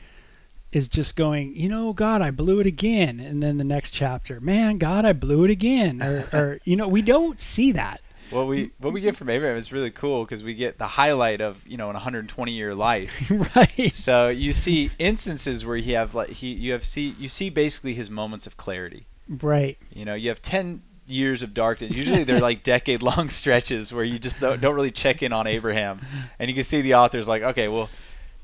[0.71, 4.39] is just going, you know, God, I blew it again, and then the next chapter,
[4.39, 8.01] man, God, I blew it again, or, or you know, we don't see that.
[8.29, 11.41] What we what we get from Abraham is really cool because we get the highlight
[11.41, 13.11] of you know an 120 year life.
[13.55, 13.95] right.
[13.95, 17.95] So you see instances where he have like he you have see you see basically
[17.95, 19.07] his moments of clarity.
[19.27, 19.79] Right.
[19.91, 21.91] You know, you have 10 years of darkness.
[21.91, 25.47] Usually they're like decade long stretches where you just don't, don't really check in on
[25.47, 26.01] Abraham.
[26.37, 27.89] And you can see the author's like, "Okay, well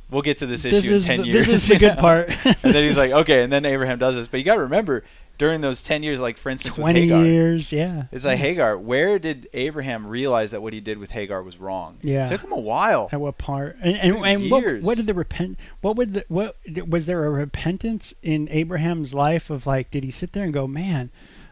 [0.10, 1.96] we'll get to this issue This is in 10 the, years." this is the good
[1.96, 2.02] know?
[2.02, 2.30] part.
[2.46, 4.28] And then he's like, "Okay," and then Abraham does this.
[4.28, 5.04] But you got to remember
[5.38, 7.26] during those 10 years like for instance with twenty Hagar.
[7.26, 8.04] years, yeah.
[8.12, 8.78] It's like Hagar.
[8.78, 11.98] Where did Abraham realize that what he did with Hagar was wrong?
[12.02, 12.24] Yeah.
[12.24, 13.10] It took him a while.
[13.12, 13.78] At what part?
[13.82, 15.58] And and, and what, what did the repent?
[15.82, 19.92] What would the what was there a repentance in Abraham's life of like?
[19.92, 21.10] Did he sit there and go, man?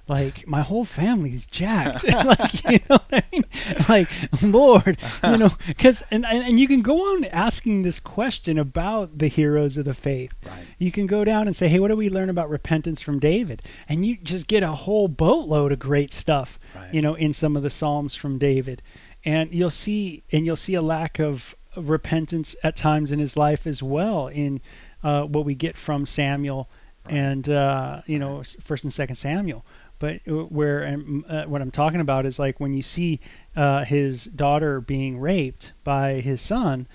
[0.08, 3.46] Like my whole family's jacked, like you know what I mean?
[3.88, 4.10] Like
[4.42, 9.18] Lord, you know, because and, and and you can go on asking this question about
[9.20, 10.34] the heroes of the faith.
[10.46, 10.66] Right.
[10.78, 13.62] You can go down and say, hey, what do we learn about repentance from David?
[13.88, 16.94] And you just get a whole boatload of great stuff Right.
[16.94, 18.82] you know, in some of the Psalms from David.
[19.24, 23.66] And you'll see, and you'll see a lack of repentance at times in his life
[23.66, 24.60] as well in
[25.04, 26.70] uh, what we get from Samuel
[27.06, 27.16] Right.
[27.16, 29.66] and uh, you know First and Second Samuel.
[30.04, 33.22] But uh, where um, uh, what I'm talking about is like when you see
[33.56, 36.88] uh, his daughter being raped by his son,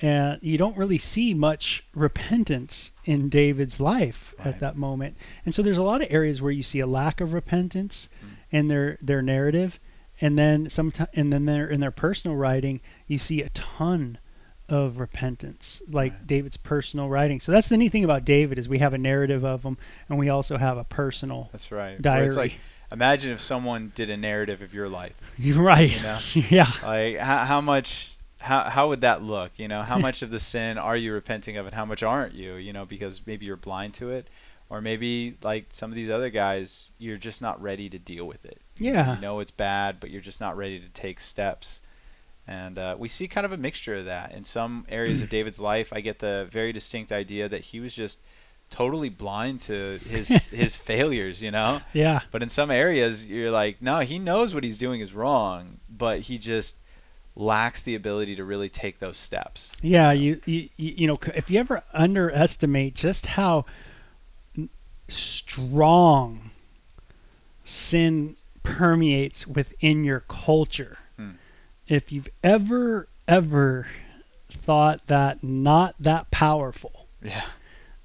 [0.00, 4.48] and you don't really see much repentance in David's life Right.
[4.48, 5.16] at that moment.
[5.44, 8.28] And so there's a lot of areas where you see a lack of repentance Mm.
[8.50, 9.78] in their their narrative,
[10.20, 14.18] and then sometimes and then their in their personal writing you see a ton
[14.68, 16.26] of repentance, like Right.
[16.26, 17.40] David's personal writing.
[17.40, 20.18] So that's the neat thing about David is we have a narrative of him, and
[20.18, 22.00] we also have a personal That's right.
[22.00, 22.26] Diary.
[22.26, 22.58] It's like
[22.90, 25.14] imagine if someone did a narrative of your life.
[25.56, 25.90] Right.
[25.90, 26.18] You know?
[26.50, 26.70] yeah.
[26.82, 29.52] Like how, how much how how would that look?
[29.56, 32.34] You know, how much of the sin are you repenting of and how much aren't
[32.34, 32.54] you?
[32.54, 34.28] You know, because maybe you're blind to it
[34.68, 38.44] or maybe like some of these other guys, you're just not ready to deal with
[38.44, 38.60] it.
[38.78, 39.14] Yeah.
[39.14, 41.80] You know it's bad, but you're just not ready to take steps.
[42.48, 45.60] And uh, we see kind of a mixture of that in some areas of David's
[45.60, 45.92] life.
[45.92, 48.20] I get the very distinct idea that he was just
[48.70, 51.80] totally blind to his his failures, you know.
[51.92, 52.20] Yeah.
[52.30, 56.20] But in some areas, you're like, no, he knows what he's doing is wrong, but
[56.20, 56.76] he just
[57.34, 59.72] lacks the ability to really take those steps.
[59.82, 63.66] Yeah, you, you you know, if you ever underestimate just how
[65.08, 66.50] strong
[67.64, 70.98] sin permeates within your culture.
[71.88, 73.86] If you've ever ever
[74.48, 77.44] thought that not that powerful, Yeah.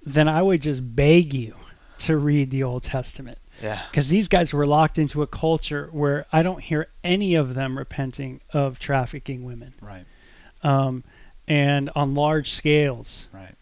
[0.05, 1.55] then I would just beg you
[1.99, 3.83] to read the Old Testament Yeah.
[3.91, 7.77] because these guys were locked into a culture where I don't hear any of them
[7.77, 10.05] repenting of trafficking women Right.
[10.63, 11.03] um,
[11.47, 13.27] and on large scales.
[13.31, 13.55] Right.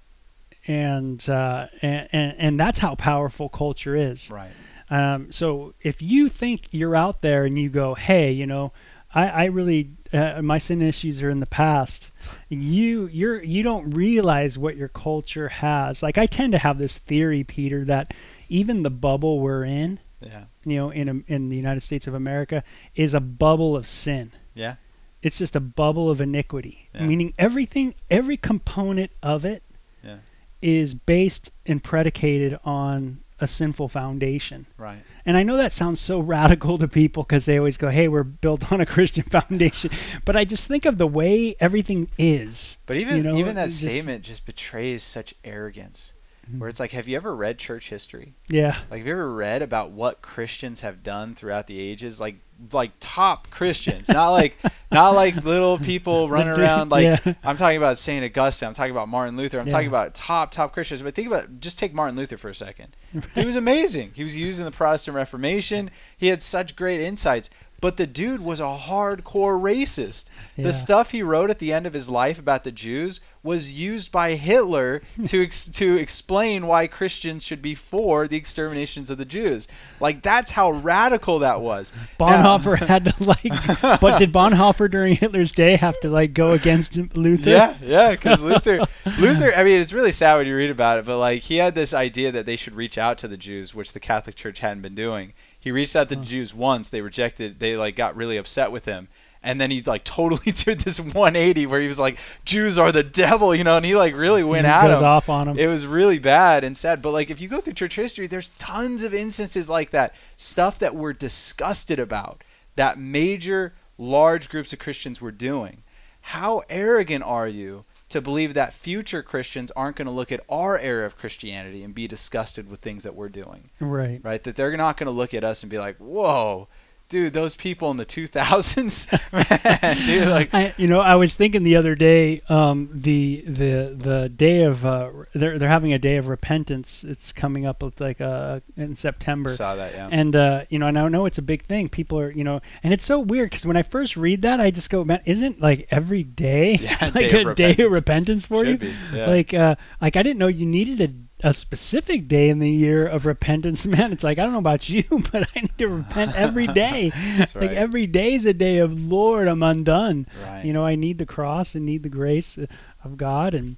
[0.68, 4.30] And, uh, and, and and that's how powerful culture is.
[4.30, 4.52] Right.
[4.90, 8.72] Um, so if you think you're out there and you go, hey, you know,
[9.14, 12.10] I, I really uh, my sin issues are in the past.
[12.50, 16.02] You you're you don't realize what your culture has.
[16.02, 18.14] Like I tend to have this theory, Peter, that
[18.50, 20.46] even the bubble we're in, Yeah.
[20.66, 22.64] you know, in in the United States of America,
[22.96, 24.32] is a bubble of sin.
[24.54, 24.76] Yeah.
[25.22, 27.06] It's just a bubble of iniquity, Yeah.
[27.06, 29.64] meaning everything, every component of it
[30.04, 30.18] Yeah.
[30.62, 34.66] is based and predicated on a sinful foundation.
[34.78, 35.04] Right.
[35.26, 38.24] And I know that sounds so radical to people because they always go, "Hey, we're
[38.24, 39.92] built on a Christian foundation,"
[40.26, 42.78] but I just think of the way everything is.
[42.86, 46.14] But even You know, even that just- statement just betrays such arrogance.
[46.52, 46.60] Mhm.
[46.60, 48.34] Where it's like, have you ever read church history?
[48.48, 52.20] Yeah, Like, have you ever read about what Christians have done throughout the ages?
[52.20, 52.38] Like,
[52.74, 54.58] like top Christians, not like,
[54.92, 56.90] not like little people running around.
[56.92, 57.34] Like, yeah.
[57.44, 58.68] I'm talking about Saint Augustine.
[58.68, 59.60] I'm talking about Martin Luther.
[59.60, 59.72] I'm Yeah.
[59.74, 61.02] talking about top top Christians.
[61.02, 62.96] But think about, just take Martin Luther for a second.
[63.36, 64.12] He was amazing.
[64.16, 65.92] He was using the Protestant Reformation.
[66.18, 67.50] He had such great insights.
[67.82, 70.26] But the dude was a hardcore racist.
[70.58, 70.66] Yeah.
[70.66, 74.12] The stuff he wrote at the end of his life about the Jews was used
[74.12, 79.26] by Hitler to ex- to explain why Christians should be for the exterminations of the
[79.26, 79.68] Jews.
[80.00, 81.92] Like that's how radical that was.
[82.20, 86.98] Bonhoeffer had to like, but did Bonhoeffer during Hitler's day have to like go against
[87.16, 87.50] Luther?
[87.50, 88.86] Yeah, yeah, because Luther,
[89.18, 89.54] Luther.
[89.56, 91.94] I mean, it's really sad when you read about it, but like he had this
[91.94, 94.96] idea that they should reach out to the Jews, which the Catholic Church hadn't been
[94.96, 95.34] doing.
[95.62, 96.90] He reached out to the Jews once.
[96.90, 97.60] They rejected.
[97.60, 99.10] They like got really upset with him,
[99.42, 103.04] and then he like totally did this 180 where he was like, "Jews are the
[103.04, 105.04] devil," you know, and he like really went He at him.
[105.04, 105.58] off on him.
[105.60, 107.02] It was really bad and sad.
[107.02, 110.14] But like if you go through church history, there's tons of instances like that.
[110.38, 112.44] Stuff that we're disgusted about
[112.76, 115.84] that major large groups of Christians were doing.
[116.22, 120.78] How arrogant are you to believe that future Christians aren't going to look at our
[120.80, 123.70] era of Christianity and be disgusted with things that we're doing?
[123.80, 124.20] right.
[124.24, 124.44] Right?
[124.44, 126.68] That they're not going to look at us and be like, "Whoa,
[127.10, 129.12] dude, those people in the 2000s,
[129.92, 133.96] man, dude, like I, you know, I was thinking the other day, um, the the
[133.98, 137.04] the day of uh, they're they're having a day of repentance.
[137.04, 139.50] It's coming up with like uh, in September.
[139.50, 140.08] saw that, yeah.
[140.12, 141.90] And uh, you know, and I know it's a big thing.
[141.90, 144.72] People are, you know, and it's so weird because when I first read that, I
[144.72, 148.46] just go, "Man, isn't like every day Yeah, like day a of day of repentance.
[148.46, 149.28] for you?" Should be, yeah.
[149.28, 151.08] Like, uh, like I didn't know you needed a
[151.42, 153.86] a specific day in the year of repentance.
[153.88, 157.12] Man, it's like I don't know about you, but I need to repent every day.
[157.38, 157.78] That's Like right.
[157.78, 160.28] every day is a day of Lord, I'm undone.
[160.44, 160.66] Right.
[160.66, 162.66] You know, I need the cross and need the grace uh,
[163.04, 163.78] of God and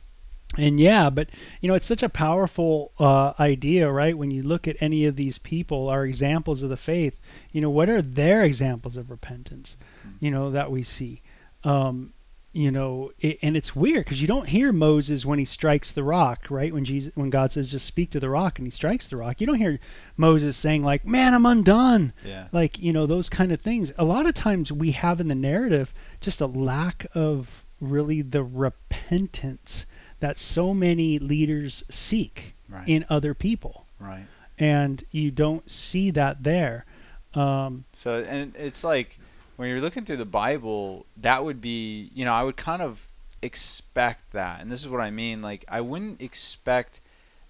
[0.58, 1.30] and yeah, but
[1.62, 4.18] you know, it's such a powerful uh, idea, right?
[4.18, 7.18] When you look at any of these people, our examples of the faith,
[7.54, 9.78] you know, what are their examples of repentance?
[10.20, 11.22] You know that we see,
[11.64, 12.12] um,
[12.54, 16.04] you know, it, and it's weird because you don't hear Moses when he strikes the
[16.04, 16.74] rock, right?
[16.74, 19.40] When Jesus, when God says, "Just speak to the rock," and he strikes the rock,
[19.40, 19.80] you don't hear
[20.18, 22.48] Moses saying like, "Man, I'm undone." yeah.
[22.52, 25.36] like you know those kind of things a lot of times we have in the
[25.36, 29.86] narrative just a lack of really the repentance
[30.20, 32.88] that so many leaders seek Right.
[32.88, 34.26] in other people right.
[34.58, 36.86] and you don't see that there
[37.34, 39.20] um, So and it's like
[39.62, 43.08] when you're looking through the Bible, that would be you know I would kind of
[43.44, 45.44] expect that, and this is what I mean.
[45.44, 47.00] Like I wouldn't expect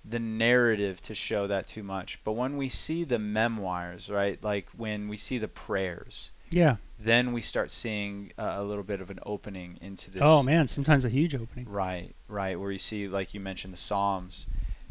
[0.03, 4.43] the narrative to show that too much, but when we see the memoirs, right?
[4.43, 9.01] Like when we see the prayers, yeah then we start seeing uh, a little bit
[9.01, 10.21] of an opening into this.
[10.23, 12.59] oh man sometimes a huge opening Right, right.
[12.59, 14.47] Where you see, like you mentioned, the Psalms,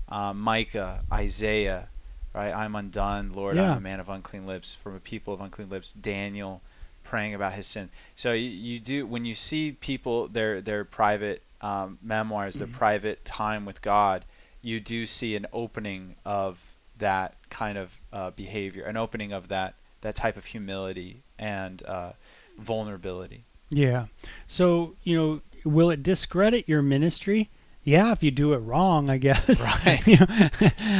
[0.09, 1.89] um, Micah, Isaiah,
[2.35, 2.53] right?
[2.53, 3.57] I'm undone, Lord.
[3.57, 3.73] Yeah.
[3.73, 5.93] I'm a man of unclean lips, from a people of unclean lips.
[5.93, 6.63] Daniel
[7.11, 7.91] praying about his sin.
[8.15, 12.73] So you, you do when you see people their their private um, memoirs, their Mhm.
[12.85, 14.25] private time with God,
[14.63, 16.53] you do see an opening of
[16.99, 22.13] that kind of uh, behavior, an opening of that that type of humility and uh,
[22.59, 23.45] vulnerability.
[23.69, 24.07] Yeah.
[24.47, 27.51] So, you know, will it discredit your ministry?
[27.91, 29.67] Yeah, if you do it wrong, I guess.
[29.85, 30.07] Right.
[30.07, 30.49] You know,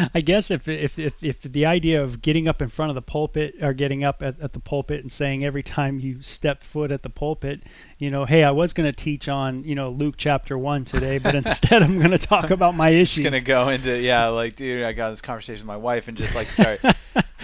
[0.15, 3.03] I guess if, if if if the idea of getting up in front of the
[3.03, 6.91] pulpit or getting up at, at the pulpit and saying every time you step foot
[6.91, 7.63] at the pulpit,
[7.99, 11.19] you know, hey, I was going to teach on, you know, Luke chapter 1 today,
[11.19, 13.25] but instead I'm going to talk about my issues.
[13.25, 16.35] gonna go into yeah, like dude, I got this conversation with my wife and just
[16.35, 16.81] like start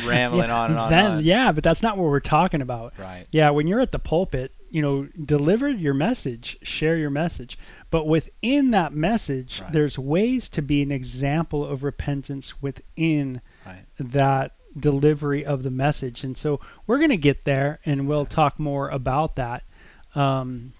[0.05, 0.91] rambling on and on.
[0.91, 1.25] then, and on.
[1.25, 2.95] yeah, but that's not what we're talking about.
[2.99, 3.27] Right.
[3.31, 7.57] Yeah, when you're at the pulpit, you know, deliver your message, share your message.
[7.91, 9.73] But within that message, Right.
[9.73, 13.87] there's ways to be an example of repentance within Right.
[13.99, 16.23] that delivery of the message.
[16.25, 19.63] And so we're going to get there and we'll talk more about that.
[20.15, 20.75] Um,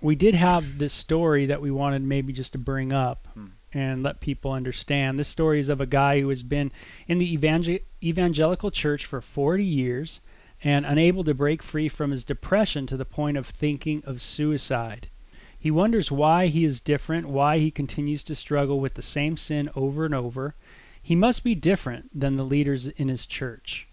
[0.00, 3.46] we did have this story that we wanted maybe just to bring up Hmm.
[3.74, 5.18] and let people understand.
[5.18, 6.72] This story is of a guy who has been
[7.06, 10.20] in the evangel- evangelical church for 40 years
[10.62, 15.08] and unable to break free from his depression to the point of thinking of suicide.
[15.58, 19.68] He wonders why he is different, why he continues to struggle with the same sin
[19.74, 20.54] over and over.
[21.02, 23.88] He must be different than the leaders in his church.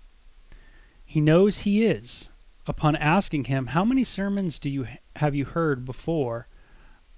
[1.06, 2.30] He knows he is.
[2.68, 6.48] Upon asking him, "How many sermons do you have you heard before?"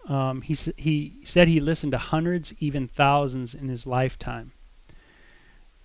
[0.08, 4.52] Um, he he said he listened to hundreds, even thousands, in his lifetime.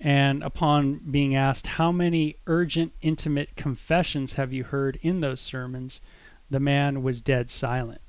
[0.05, 6.01] And upon being asked, "How many urgent, intimate confessions have you heard in those sermons?"
[6.53, 8.01] the man was dead silent.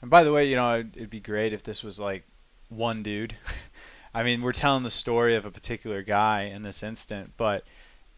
[0.00, 2.24] And by the way, you know, it'd, be great if this was like
[2.68, 3.34] one dude.
[4.14, 7.64] I mean, we're telling the story of a particular guy in this instant, but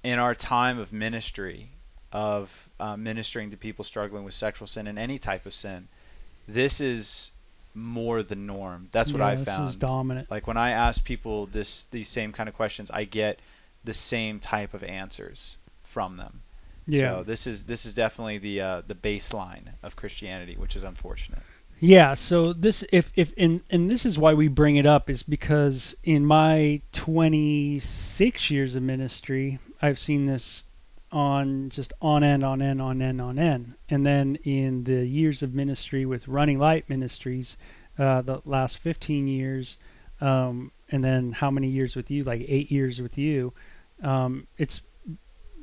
[0.02, 1.70] in our time of ministry,
[2.12, 5.86] of uh, ministering to people struggling with sexual sin and any type of sin,
[6.48, 7.30] this is
[7.76, 8.88] more the norm.
[8.90, 9.68] That's what Yeah, I found.
[9.68, 10.30] this is dominant.
[10.30, 13.38] like when I ask people this these same kind of questions, I get
[13.84, 16.42] the same type of answers from them.
[16.88, 17.18] Yeah.
[17.18, 21.42] So this is this is definitely the uh, the baseline of Christianity, which is unfortunate.
[21.78, 25.22] Yeah, so this if if and and this is why we bring it up is
[25.22, 30.64] because in my 26 years of ministry, I've seen this
[31.12, 33.74] on just on end on end on end on end.
[33.88, 37.56] And then in the years of ministry with Running Light Ministries,
[37.98, 39.76] uh, the last 15 years
[40.20, 42.24] um, and then how many years with you?
[42.24, 43.52] Like 8 years with you.
[44.02, 44.82] Um, it's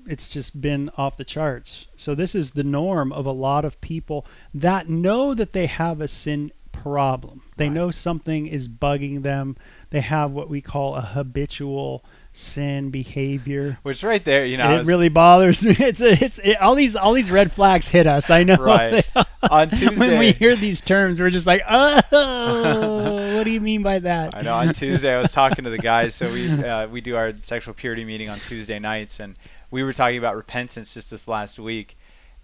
[0.06, 1.88] it's just been off the charts.
[1.96, 6.02] So this is the norm of a lot of people that know that they have
[6.02, 7.44] a sin problem.
[7.56, 7.74] They Right.
[7.74, 9.56] know something is bugging them.
[9.92, 12.04] They have what we call a habitual
[12.34, 13.78] sin behavior.
[13.84, 15.76] Which right there, you know, it was- really bothers me.
[15.84, 18.30] It's a, it's it, all these all these red flags hit us.
[18.30, 18.56] I know.
[18.56, 19.06] Right.
[19.50, 22.02] on Tuesday, when we hear these terms, we're just like, oh,
[23.38, 24.36] what do you mean by that?
[24.36, 26.16] I know on Tuesday I was talking to the guys.
[26.16, 29.36] So we uh, we do our sexual purity meeting on Tuesday nights, and
[29.72, 31.98] we were talking about repentance just this last week,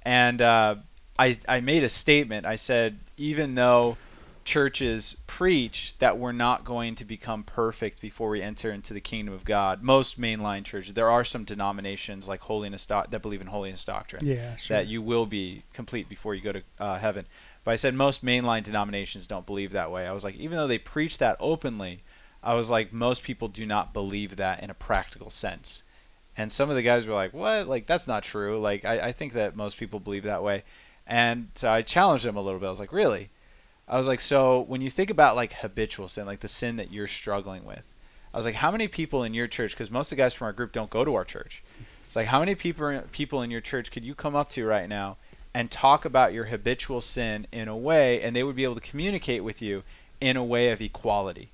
[0.04, 0.76] and uh,
[1.18, 2.46] I I made a statement.
[2.46, 3.98] I said even though
[4.50, 9.32] churches preach that we're not going to become perfect before we enter into the kingdom
[9.32, 9.84] of God.
[9.84, 14.26] Most mainline churches, there are some denominations like holiness doc- that believe in holiness doctrine
[14.26, 14.76] Yeah, sure.
[14.76, 17.28] that you will be complete before you go to uh, heaven.
[17.64, 20.08] But I said most mainline denominations don't believe that way.
[20.08, 22.00] I was like, even though they preach that openly,
[22.42, 25.84] I was like, most people do not believe that in a practical sense.
[26.36, 27.68] And some of the guys were like, what?
[27.68, 28.60] Like, that's not true.
[28.60, 30.64] Like, I, I think that most people believe that way.
[31.06, 32.66] And so I challenged them a little bit.
[32.66, 33.30] I was like, really?
[33.90, 36.92] I was like, so when you think about like habitual sin, like the sin that
[36.92, 37.86] you're struggling with,
[38.34, 39.72] I was like, how many people in your church?
[39.72, 41.64] Because most of the guys from our group don't go to our church.
[42.06, 44.88] It's like, how many people people in your church could you come up to right
[44.88, 45.18] now
[45.54, 48.82] and talk about your habitual sin in a way, and they would be able to
[48.82, 49.84] communicate with you
[50.22, 51.50] in a way of equality,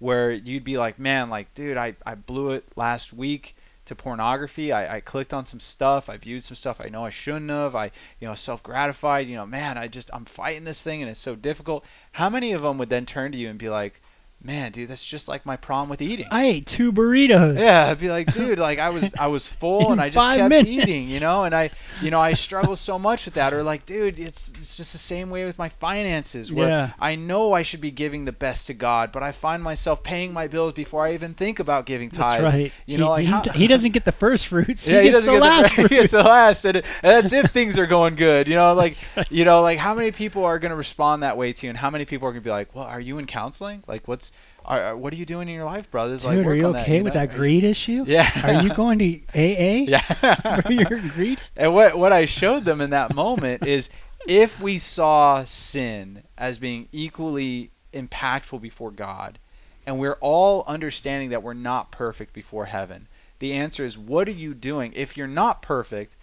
[0.00, 3.54] where you'd be like, man, like, dude, I, I blew it last week
[3.90, 4.72] to pornography.
[4.72, 6.08] I, I clicked on some stuff.
[6.08, 7.76] I viewed some stuff I know I shouldn't have.
[7.76, 9.28] I, you know, self gratified.
[9.28, 11.84] You know, man, I just I'm fighting this thing and it's so difficult.
[12.12, 13.99] How many of them would then turn to you and be like,
[14.42, 16.26] man, dude, that's just like my problem with eating.
[16.30, 17.58] I ate two burritos.
[17.58, 20.48] Yeah, I'd be like, dude, like I was I was full and I just kept
[20.48, 20.68] minutes.
[20.68, 21.70] eating, you know, and I
[22.00, 23.52] you know, I struggle so much with that.
[23.52, 26.90] Or like, dude, it's it's just the same way with my finances where Yeah.
[26.98, 30.32] I know I should be giving the best to God, but I find myself paying
[30.32, 32.42] my bills before I even think about giving tithe.
[32.42, 32.72] That's right.
[32.86, 34.88] You know, he, like how- he doesn't get the first fruits.
[34.88, 36.02] yeah, he gets the get last the, he fruits.
[36.02, 38.48] gets the last, and, and that's if things are going good.
[38.48, 39.30] You know, like right.
[39.30, 41.78] you know, like how many people are going to respond that way to you, and
[41.78, 43.82] how many people are going to be like, "Well, are you in counseling?
[43.86, 44.29] Like, what's
[44.64, 46.22] are, what are you doing in your life, brothers?
[46.22, 47.20] Dude, are you okay you with know?
[47.20, 48.04] that greed issue?
[48.06, 48.30] Yeah.
[48.44, 50.60] Are you going to AA Yeah.
[50.60, 51.40] for your greed?
[51.56, 53.90] And what what I showed them in that moment is
[54.26, 59.38] if we saw sin as being equally impactful before God,
[59.86, 63.08] and we're all understanding that we're not perfect before heaven,
[63.38, 64.92] the answer is what are you doing?
[64.94, 66.16] If you're not perfect,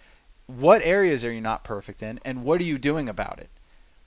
[0.46, 3.50] what areas are you not perfect in, and what are you doing about it?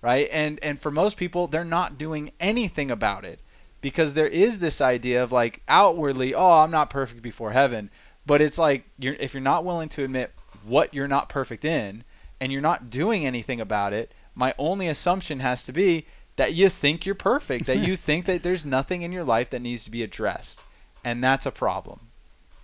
[0.01, 0.27] Right?
[0.31, 3.39] And and for most people, they're not doing anything about it
[3.81, 7.89] because there is this idea of like outwardly, oh, I'm not perfect before heaven,
[8.25, 10.31] but it's like you're if you're not willing to admit
[10.63, 12.03] what you're not perfect in
[12.39, 16.05] and you're not doing anything about it, my only assumption has to be
[16.35, 19.61] that you think you're perfect, that you think that there's nothing in your life that
[19.61, 20.63] needs to be addressed.
[21.03, 21.99] And that's a problem.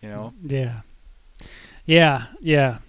[0.01, 0.34] You know?
[0.43, 0.82] Yeah.
[1.86, 2.80] Yeah, yeah.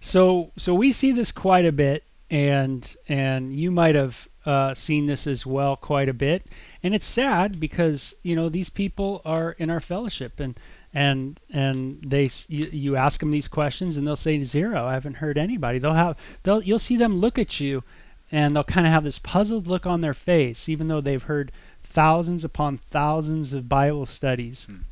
[0.00, 5.06] So so we see this quite a bit and and you might have uh, seen
[5.06, 6.46] this as well quite a bit.
[6.84, 10.60] And it's sad because, you know, these people are in our fellowship and
[10.92, 14.84] and and they you, you ask them these questions and they'll say zero.
[14.84, 15.78] I haven't heard anybody.
[15.78, 17.82] They'll have they'll you'll see them look at you
[18.30, 21.50] and they'll kind of have this puzzled look on their face even though they've heard
[21.82, 24.66] thousands upon thousands of Bible studies.
[24.66, 24.82] Hmm.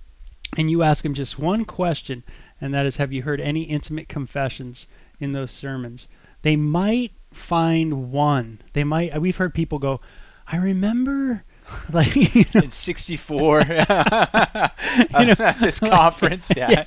[0.56, 2.24] And you ask them just one question
[2.58, 4.86] and that is have you heard any intimate confessions
[5.20, 6.08] in those sermons?
[6.40, 8.62] They might find one.
[8.72, 10.00] They might we've heard people go,
[10.48, 11.44] I remember
[11.92, 14.70] like you know, In 64 I
[15.14, 16.50] was at this conference.
[16.56, 16.84] Yeah.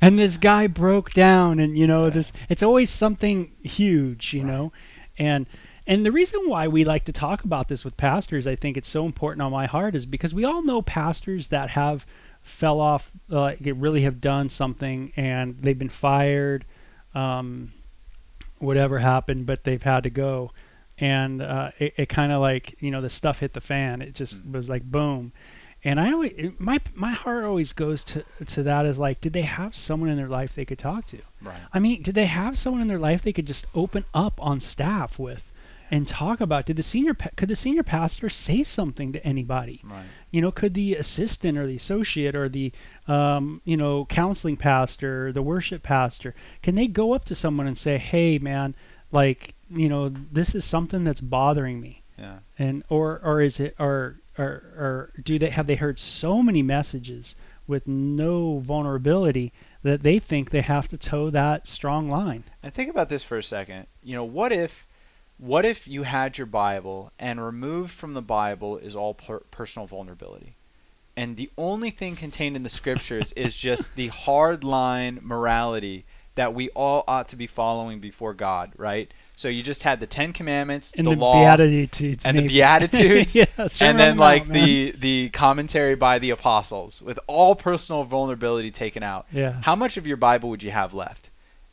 [0.00, 4.72] and this guy broke down and you know this it's always something huge you know?
[5.18, 5.46] And
[5.86, 8.88] and the reason why we like to talk about this with pastors i think it's
[8.88, 12.04] so important on my heart is because we all know pastors that have
[12.42, 16.64] fell off uh, really have done something and they've been fired
[17.14, 17.72] um,
[18.58, 20.52] whatever happened but they've had to go
[20.98, 24.14] and uh, it, it kind of like you know the stuff hit the fan it
[24.14, 24.52] just Mm.
[24.52, 25.32] was like boom
[25.84, 29.32] and I always it- my my heart always goes to to that as like did
[29.34, 31.56] they have someone in their life they could talk to Right.
[31.72, 34.60] I mean did they have someone in their life they could just open up on
[34.60, 35.52] staff with
[35.88, 40.06] and talk about did the senior could the senior pastor say something to anybody Right.
[40.32, 42.72] you know could the assistant or the associate or the
[43.06, 47.66] um, you know counseling pastor or the worship pastor can they go up to someone
[47.68, 48.74] and say hey man
[49.12, 52.38] like you know this is something that's bothering me Yeah.
[52.58, 54.44] and or or is it or or
[54.76, 57.34] or do they have they heard so many messages
[57.66, 59.52] with no vulnerability
[59.82, 63.36] that they think they have to toe that strong line And think about this for
[63.38, 63.86] a second.
[64.02, 64.86] You know, what if
[65.38, 69.86] what if you had your Bible and removed from the Bible is all per- personal
[69.86, 70.54] vulnerability?
[71.16, 76.04] And the only thing contained in the scriptures is just the hard line morality
[76.36, 79.12] that we all ought to be following before God, right?
[79.34, 82.48] So you just had the 10 commandments, and the, the, law, Beatitudes and the.
[82.48, 83.46] Beatitudes, yeah,
[83.80, 89.02] and then like out, the the commentary by the apostles with all personal vulnerability taken
[89.02, 91.30] out yeah how much of your Bible would you have left?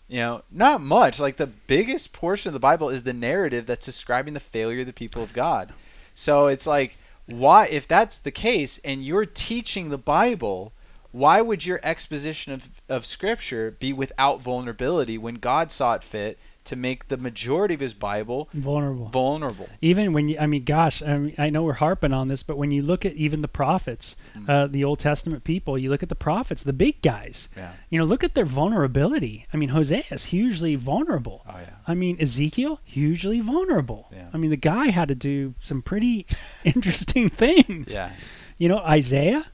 [0.08, 1.20] You know, not much.
[1.20, 4.86] Like the biggest portion of the Bible is the narrative that's describing the failure of
[4.86, 5.74] the people of God.
[6.14, 10.74] So it's like, why, if that's the case and you're teaching the Bible,
[11.14, 16.38] why would your exposition of, of Scripture be without vulnerability when God saw it fit
[16.66, 19.68] to make the majority of his Bible vulnerable vulnerable?
[19.82, 22.58] even when you i mean gosh I, mean, I know we're harping on this but
[22.58, 24.50] when you look at even the prophets Mm.
[24.50, 27.74] uh, the old testament people you look at the prophets the big guys Yeah.
[27.90, 31.70] you know look at their vulnerability i mean hosea is hugely vulnerable Oh, yeah.
[31.86, 34.08] I mean, Ezekiel, hugely vulnerable.
[34.14, 34.30] Yeah.
[34.34, 36.26] I mean, the guy had to do some pretty
[36.64, 37.92] interesting things.
[37.92, 38.14] Yeah.
[38.58, 39.48] You know, Isaiah,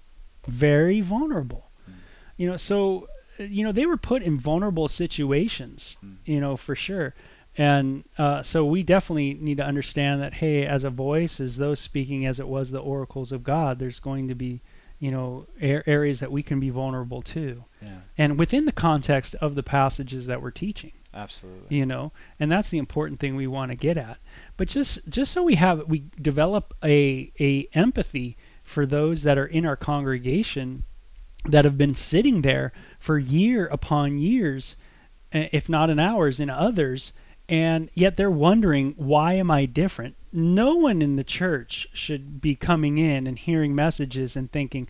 [0.50, 1.70] very vulnerable.
[1.90, 1.94] Mm.
[2.38, 6.16] You know, so, you know, they were put in vulnerable situations, Mm.
[6.26, 7.14] you know, for sure.
[7.58, 11.80] And uh, so we definitely need to understand that, hey, as a voice, as those
[11.80, 14.62] speaking as it was the oracles of God, there's going to be,
[15.00, 17.66] you know, a- areas that we can be vulnerable to.
[17.82, 17.98] Yeah.
[18.18, 21.76] And within the context of the passages that we're teaching Absolutely.
[21.76, 24.20] you know and that's the important thing we want to get at
[24.58, 28.38] but just just so we have we develop a a empathy
[28.70, 30.84] for those that are in our congregation
[31.46, 34.76] that have been sitting there for year upon years
[35.32, 37.12] eh, if not in hours in others
[37.48, 40.16] and yet they're wondering why am i different?
[40.32, 44.88] No one in the church should be coming in and hearing messages and thinking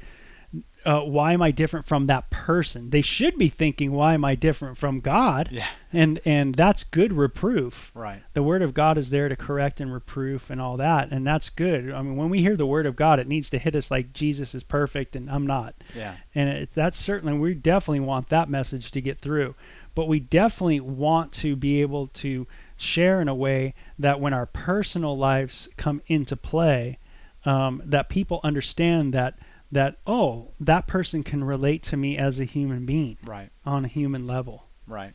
[0.86, 4.34] uh, why am i different from that person they should be thinking why am i
[4.36, 5.68] different from god Yeah.
[5.92, 8.22] and and that's good reproof Right.
[8.34, 11.50] the word of god is there to correct and reproof and all that and that's
[11.50, 13.92] good i mean when we hear the word of god it needs to hit us
[13.92, 16.16] like jesus is perfect and i'm not Yeah.
[16.34, 19.56] and it, that's certainly we definitely want that message to get through
[19.96, 24.46] but we definitely want to be able to share in a way that when our
[24.46, 26.98] personal lives come into play
[27.46, 29.38] um, that people understand that
[29.72, 33.50] that oh that person can relate to me as a human being Right.
[33.66, 35.14] on a human level Right.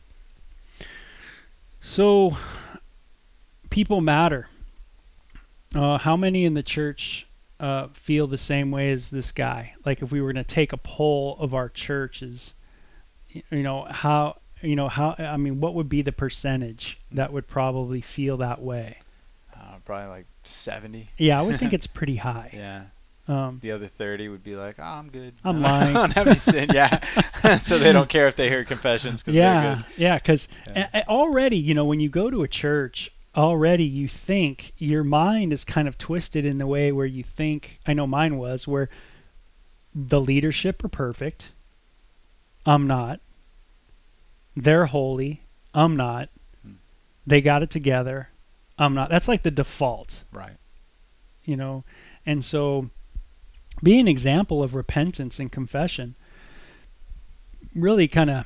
[1.81, 2.35] so
[3.69, 4.47] people matter
[5.73, 7.27] uh, how many in the church
[7.59, 10.73] uh, feel the same way as this guy like if we were going to take
[10.73, 12.53] a poll of our churches
[13.29, 17.47] you know how you know how i mean what would be the percentage that would
[17.47, 18.97] probably feel that way
[19.53, 21.09] Uh, probably like 70.
[21.17, 22.83] yeah i would think it's pretty high Yeah.
[23.27, 25.33] Um, The other 30 would be like, oh, I'm good.
[25.43, 26.69] I'm I lying." don't have any sin.
[26.73, 26.99] Yeah.
[27.59, 29.85] so they don't care if they hear confessions because they're yeah good.
[30.01, 31.03] yeah because Yeah.
[31.07, 35.63] already you know when you go to a church already you think your mind is
[35.65, 38.87] kind of twisted in the way where you think i know mine was where
[39.93, 41.51] the leadership are perfect
[42.65, 43.19] i'm not
[44.55, 45.41] they're holy
[45.73, 46.29] i'm not
[46.63, 46.73] Hmm.
[47.27, 48.29] they got it together
[48.79, 50.55] i'm not that's like the default Right.
[51.43, 51.83] you know
[52.25, 52.89] and so
[53.83, 56.15] be an example of repentance and confession
[57.73, 58.45] really kind of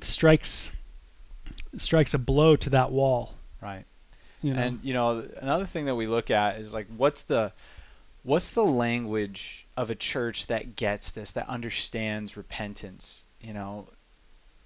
[0.00, 0.68] strikes
[1.76, 3.84] strikes a blow to that wall Right.
[4.42, 7.52] you know And you know, another thing that we look at is like what's the
[8.24, 13.88] what's the language of a church that gets this, that understands repentance, you know?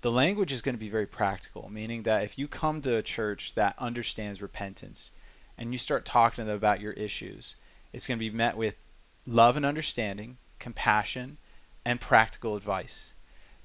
[0.03, 3.03] The language is going to be very practical, meaning that if you come to a
[3.03, 5.11] church that understands repentance
[5.59, 7.57] and you start talking to them about your issues,
[7.93, 8.77] it's going to be met with
[9.27, 11.39] love and understanding, compassion,
[11.85, 13.15] and practical advice.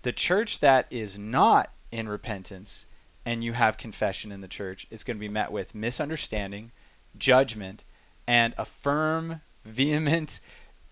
[0.01, 2.85] The church that is not in repentance
[3.25, 6.71] and you have confession in the church, is going to be met with misunderstanding,
[7.17, 7.83] judgment,
[8.27, 10.39] and a firm, vehement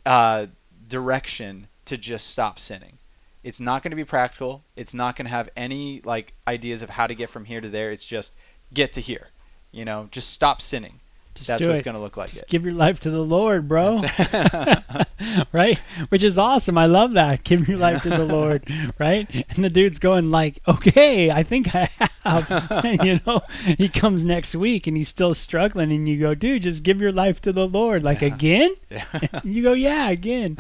[0.05, 0.45] uh,
[0.87, 2.99] direction to just stop sinning.
[3.43, 4.63] It's not going to be practical.
[4.75, 7.69] It's not going to have any like ideas of how to get from here to
[7.69, 7.91] there.
[7.91, 8.35] It's just
[8.73, 9.29] get to here.
[9.71, 10.99] You know, just stop sinning.
[11.35, 12.29] Just That's what it's going to look like.
[12.31, 12.49] Just it.
[12.49, 13.95] give your life to the lord bro.
[15.51, 15.77] Right?
[16.09, 16.77] Which is awesome.
[16.77, 17.43] I love that.
[17.49, 18.63] Give your life to the lord
[18.99, 19.27] right?
[19.49, 21.89] And the dude's going like okay i think i
[22.23, 22.99] have.
[23.03, 23.41] You know
[23.77, 27.11] he comes next week and he's still struggling and you go dude just give your
[27.11, 28.03] life to the lord.
[28.03, 28.27] Like Yeah.
[28.27, 28.75] again?
[28.89, 29.05] Yeah.
[29.43, 30.57] you go yeah again.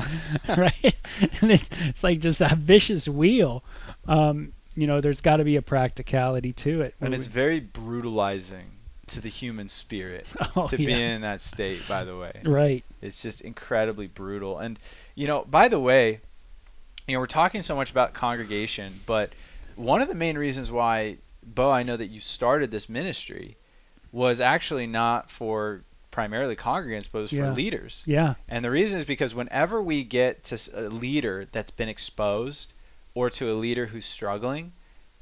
[0.47, 0.95] Right?
[1.41, 3.63] And it's, it's like just that vicious wheel.
[4.07, 6.95] Um you know there's got to be a practicality to it.
[7.01, 8.71] And it's we- very brutalizing
[9.09, 11.81] to the human spirit oh, to be in that state.
[11.87, 14.59] By the way, right It's just incredibly brutal.
[14.59, 14.79] And
[15.15, 16.21] you know, by the way,
[17.07, 19.31] you know, we're talking so much about congregation, but
[19.75, 23.57] one of the main reasons why Bo, I know that you started this ministry
[24.11, 27.49] was actually not for primarily congregants, but it was Yeah.
[27.49, 28.03] for leaders.
[28.05, 32.73] yeah And the reason is because whenever we get to a leader that's been exposed
[33.13, 34.73] or to a leader who's struggling,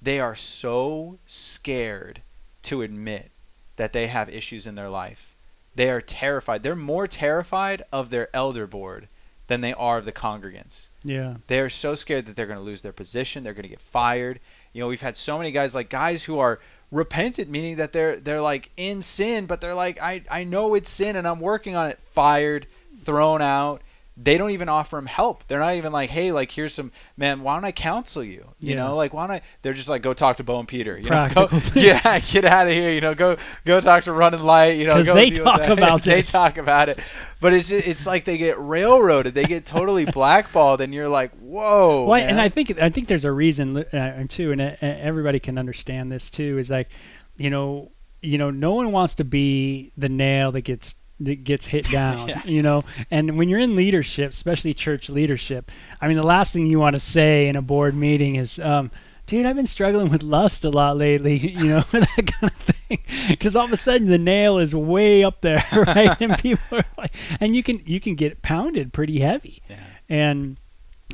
[0.01, 2.21] they are so scared
[2.63, 3.31] to admit
[3.77, 5.35] that they have issues in their life.
[5.75, 6.63] They are terrified.
[6.63, 9.07] They're more terrified of their elder board
[9.47, 10.87] than they are of the congregants.
[11.03, 13.43] yeah They are so scared that they're going to lose their position.
[13.43, 14.39] They're going to get fired.
[14.73, 16.59] You know, we've had so many guys like guys who are
[16.91, 20.89] repentant, meaning that they're they're like in sin, but they're like, I I know it's
[20.89, 21.99] sin and I'm working on it.
[22.11, 22.67] Fired,
[23.03, 23.81] thrown out.
[24.19, 25.47] They don't even offer them help.
[25.47, 27.43] They're not even like, hey, like here's some man.
[27.43, 28.49] Why don't I counsel you?
[28.59, 28.85] You Yeah.
[28.85, 29.41] know, like why don't I?
[29.61, 30.97] They're just like, go talk to Bo and Peter.
[30.97, 32.91] You know, go, get get out of here.
[32.91, 34.77] You know, go go talk to Running Light.
[34.79, 36.97] You know, they talk about they talk about it.
[37.39, 39.35] But it's just, it's like they get railroaded.
[39.35, 42.05] They get totally blackballed, and you're like, whoa.
[42.05, 42.41] Well, and.
[42.41, 46.31] I think I think there's a reason uh, too, and uh, everybody can understand this
[46.31, 46.57] too.
[46.57, 46.89] Is like,
[47.37, 47.91] you know,
[48.23, 52.29] you know, no one wants to be the nail that gets that gets hit down.
[52.29, 52.43] Yeah.
[52.45, 56.67] You know, and when you're in leadership, especially church leadership, I mean, the last thing
[56.67, 58.59] you want to say in a board meeting is.
[58.59, 58.91] Um,
[59.25, 62.99] Dude, I've been struggling with lust a lot lately, you know, that kind of thing.
[63.27, 66.15] Because all of a sudden the nail is way up there, right?
[66.21, 69.83] and people are like, and you can you can get pounded pretty heavy yeah.
[70.07, 70.57] and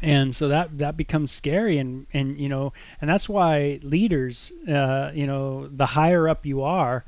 [0.04, 5.10] and so that that becomes scary and and you know and that's why leaders uh
[5.16, 7.04] you know the higher up you are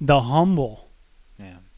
[0.00, 0.89] the humble.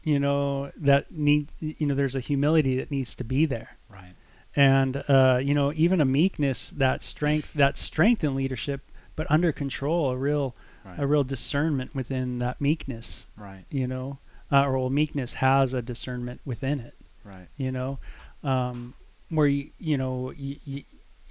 [0.03, 4.13] You know that need you know there's a humility that needs to be there Right.
[4.55, 8.81] and uh you know even a meekness that strength that strength in leadership
[9.15, 10.99] but under control a real Right.
[10.99, 13.65] a real discernment within that meekness Right.
[13.69, 14.17] you know
[14.51, 17.47] uh, or well meekness has a discernment within it Right.
[17.57, 17.99] you know
[18.43, 18.93] um
[19.29, 20.83] where you you know you, you,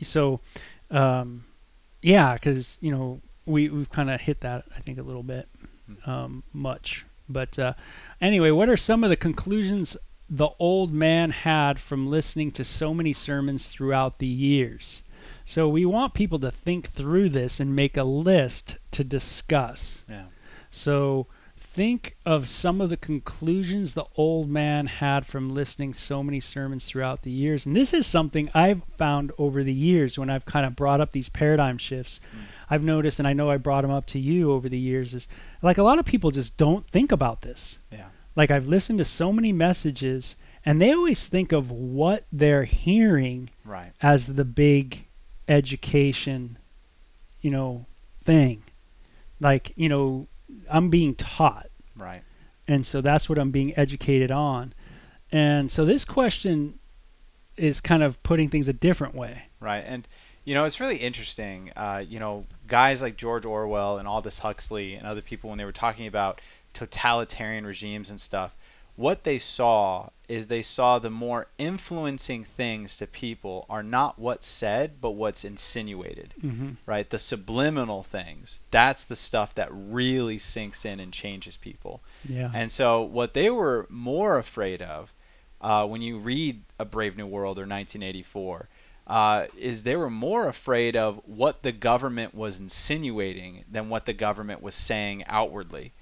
[0.03, 0.41] so
[0.91, 1.45] um
[2.01, 5.49] yeah because you know we we've kind of hit that i think a little bit
[5.91, 6.09] Mhm.
[6.09, 7.75] um much but uh
[8.23, 9.97] anyway what are some of the conclusions
[10.31, 15.03] the old man had from listening to so many sermons throughout the years
[15.45, 20.27] so we want people to think through this and make a list to discuss Yeah.
[20.71, 26.39] so think of some of the conclusions the old man had from listening so many
[26.39, 27.65] sermons throughout the years.
[27.65, 31.13] And this is something I've found over the years when I've kind of brought up
[31.13, 32.21] these paradigm shifts.
[32.37, 32.41] Mm.
[32.73, 35.29] I've noticed, and I know I brought them up to you over the years, is
[35.61, 37.79] like a lot of people just don't think about this.
[37.91, 38.07] Yeah.
[38.35, 43.51] Like I've listened to so many messages, and they always think of what they're hearing
[43.63, 43.93] Right.
[44.01, 45.05] as the big
[45.49, 46.57] education,
[47.43, 47.85] you know,
[48.25, 48.63] thing.
[49.39, 50.29] Like, you know,
[50.71, 51.69] I'm being taught.
[51.95, 52.23] Right.
[52.67, 54.73] And so that's what I'm being educated on.
[55.31, 56.79] And so this question
[57.59, 59.43] is kind of putting things a different way.
[59.61, 59.85] Right.
[59.87, 60.09] And
[60.45, 61.73] you know, it's really interesting.
[61.77, 65.65] Uh, you know, guys like George Orwell and Aldous Huxley and other people when they
[65.65, 66.41] were talking about
[66.73, 68.55] totalitarian regimes and stuff,
[68.97, 74.47] what they saw is they saw the more influencing things to people are not what's
[74.47, 76.35] said, but what's insinuated.
[76.43, 76.71] Mm-hmm.
[76.87, 77.09] Right?
[77.09, 78.61] The subliminal things.
[78.71, 82.03] That's the stuff that really sinks in and changes people.
[82.29, 82.51] Yeah.
[82.55, 85.13] And so, what they were more afraid of
[85.61, 88.69] uh, when you read A Brave New World or 1984
[89.07, 94.13] uh, is they were more afraid of what the government was insinuating than what the
[94.13, 95.93] government was saying outwardly.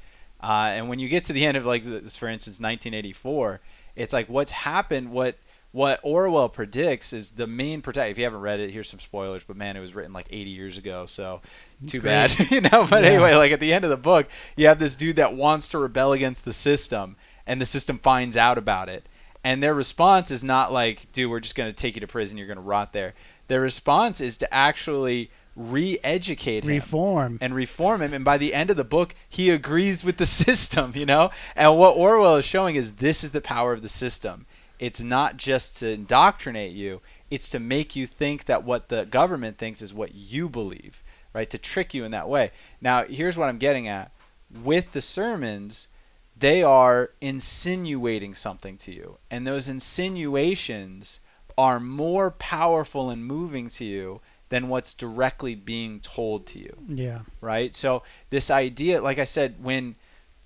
[0.42, 3.61] Uh, and when you get to the end of, like, this, for instance, 1984,
[3.96, 5.36] it's like what's happened, what
[5.72, 8.11] what Orwell predicts is the main protect.
[8.11, 9.44] If you haven't read it, here's some spoilers.
[9.44, 11.42] But man, it was written like 80 years ago, so
[11.86, 12.36] too great.
[12.36, 12.86] bad, you know.
[12.90, 13.11] But Yeah.
[13.11, 14.26] anyway, like at the end of the book,
[14.57, 18.36] you have this dude that wants to rebel against the system, and the system finds
[18.36, 19.07] out about it.
[19.43, 22.36] And their response is not like, dude, we're just going to take you to prison,
[22.36, 23.14] you're going to rot there.
[23.49, 27.38] Their response is to actually re educate him Reform.
[27.41, 28.12] and reform him.
[28.12, 31.30] And by the end of the book, he agrees with the system, you know?
[31.57, 34.47] And what Orwell is showing is this is the power of the system.
[34.78, 39.59] It's not just to indoctrinate you, it's to make you think that what the government
[39.59, 41.03] thinks is what you believe,
[41.34, 41.49] right?
[41.51, 42.51] To trick you in that way.
[42.80, 44.11] Now, here's what I'm getting at.
[44.64, 45.88] With the sermons,
[46.41, 49.18] they are insinuating something to you.
[49.30, 51.20] And those insinuations
[51.57, 57.20] are more powerful and moving to you than what's directly being told to you yeah.
[57.41, 57.74] right?
[57.74, 59.95] So this idea, like I said, when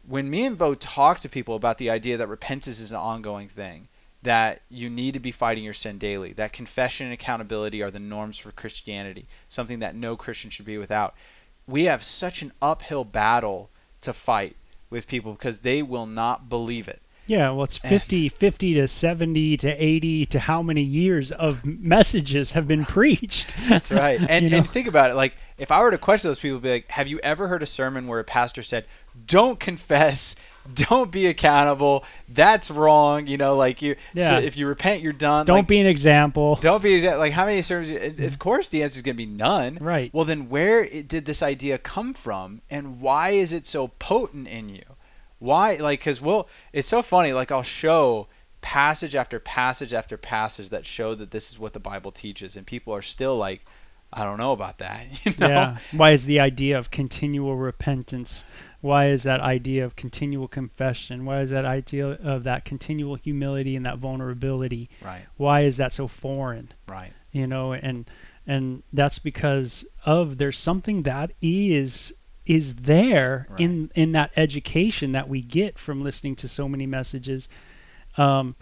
[0.07, 3.49] when me and Bo talk to people about the idea that repentance is an ongoing
[3.49, 3.89] thing,
[4.23, 7.99] that you need to be fighting your sin daily, that confession and accountability are the
[7.99, 11.15] norms for Christianity, something that no Christian should be without.
[11.67, 13.71] We have such an uphill battle
[14.03, 14.57] to fight
[14.91, 17.01] with people because they will not believe it.
[17.27, 17.89] Yeah, well, it's Eh.
[17.89, 23.55] 50, 50 to 70 to 80 to how many years of messages have been preached.
[23.69, 24.21] That's right.
[24.29, 24.57] And You know?
[24.59, 25.15] and think about it.
[25.15, 27.67] Like if I were to question those people, be like, "Have you ever heard a
[27.67, 28.85] sermon where a pastor said,
[29.27, 30.37] "Don't confess,
[30.75, 32.05] don't be accountable.
[32.29, 33.97] That's wrong." You know, like you.
[34.17, 34.41] So Yeah.
[34.41, 35.47] if you repent, you're done.
[35.47, 36.57] Don't Like, be an example.
[36.57, 37.01] Don't be.
[37.09, 37.91] Like how many sermons?
[37.91, 39.79] and Of course, the answer is going to be none.
[39.81, 40.13] Right.
[40.15, 44.69] Well, then where did this idea come from, and why is it so potent in
[44.69, 44.85] you?
[45.39, 45.75] Why?
[45.75, 46.49] Like, cause we'll.
[46.73, 47.33] It's so funny.
[47.33, 48.29] Like I'll show
[48.61, 52.67] passage after passage after passage that show that this is what the Bible teaches, and
[52.67, 53.63] people are still like,
[54.11, 55.05] I don't know about that.
[55.27, 55.49] You know?
[55.49, 55.77] Yeah.
[55.93, 58.45] Why is the idea of continual repentance?
[58.85, 61.25] Why is that idea of continual confession?
[61.25, 64.91] Why is that idea of that continual humility and that vulnerability?
[65.01, 65.23] Right.
[65.39, 66.69] Why is that so foreign?
[66.87, 67.15] Right.
[67.33, 68.05] You know, and
[68.47, 72.13] and that's because of there's something that is
[72.45, 73.61] is there Right.
[73.61, 77.49] in in that education that we get from listening to so many messages
[78.19, 78.55] um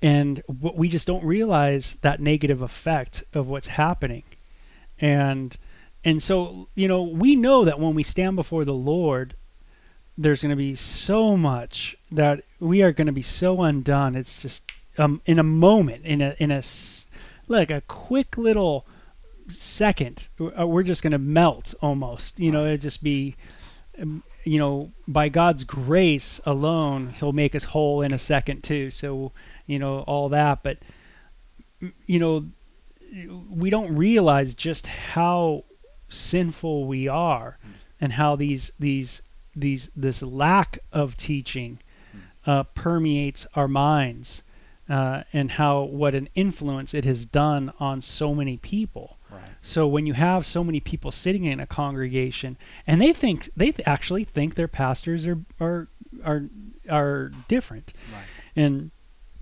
[0.00, 4.22] and what we just don't realize that negative effect of what's happening
[4.98, 5.58] and
[6.04, 9.34] and so you know we know that when we stand before the lord
[10.18, 14.16] there's going to be so much that we are going to be so undone.
[14.16, 16.62] It's just um in a moment in a in a
[17.46, 18.84] like a quick little
[19.48, 22.40] second uh, we're just going to melt almost.
[22.40, 23.36] You know it'd just be
[24.00, 28.90] um, you know by god's grace alone he'll make us whole in a second too.
[28.90, 29.32] So
[29.66, 30.64] you know all that.
[30.64, 30.78] But
[32.06, 32.46] you know
[33.48, 35.64] we don't realize just how
[36.08, 37.58] sinful we are
[38.00, 39.22] and how these these
[39.60, 41.78] these this lack of teaching
[42.46, 44.42] uh, permeates our minds
[44.88, 49.42] uh, and how what an influence it has done on so many people Right.
[49.60, 52.56] so when you have so many people sitting in a congregation
[52.86, 55.88] and they think they th- actually think their pastors are are
[56.24, 56.44] are
[56.88, 58.22] are different Right.
[58.56, 58.90] and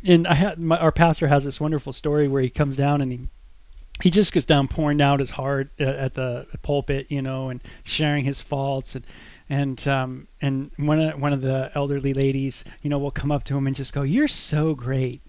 [0.04, 3.12] and I had my, our pastor has this wonderful story where he comes down and
[3.12, 3.20] he
[4.02, 7.62] he just gets down pouring out his heart uh, at the pulpit, you know, and
[7.82, 9.06] sharing his faults and
[9.48, 13.44] and um and one of one of the elderly ladies, you know, will come up
[13.44, 15.22] to him and just go, "You're so great."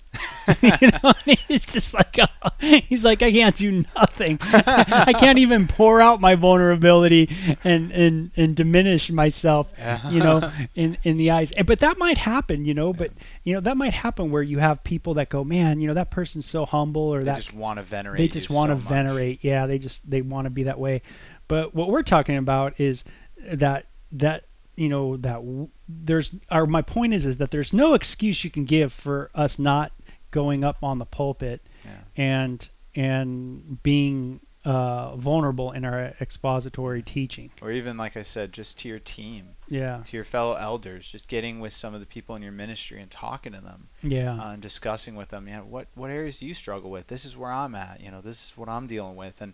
[0.82, 1.14] you know,
[1.48, 2.28] he's just like uh,
[2.60, 4.40] he's like I can't do nothing.
[4.42, 7.30] I can't even pour out my vulnerability
[7.64, 9.72] and and and diminish myself,
[10.10, 11.54] you know, in in the eyes.
[11.66, 12.94] But that might happen, you know.
[12.94, 13.12] But
[13.44, 16.10] you know that might happen where you have people that go, man, you know, that
[16.10, 18.18] person's so humble, or They that just want to venerate.
[18.18, 19.40] they just want to so venerate.
[19.44, 21.04] Yeah, they just they want to be that way.
[21.48, 23.04] But what we're talking about is
[23.52, 24.46] that that
[24.76, 25.42] you know that
[25.90, 29.58] there's or my point is is that there's no excuse you can give for us
[29.58, 29.92] not
[30.32, 31.92] going up on the pulpit Yeah.
[32.16, 37.52] and and being uh, vulnerable in our expository teaching.
[37.62, 41.30] Or even like I said, just to your team, Yeah, to your fellow elders, just
[41.30, 43.88] getting with some of the people in your ministry and talking to them.
[44.04, 47.08] yeah, uh, and discussing with them, yeah, what what areas do you struggle with?
[47.08, 48.02] This is where I'm at.
[48.02, 49.54] You know, this is what I'm dealing with, and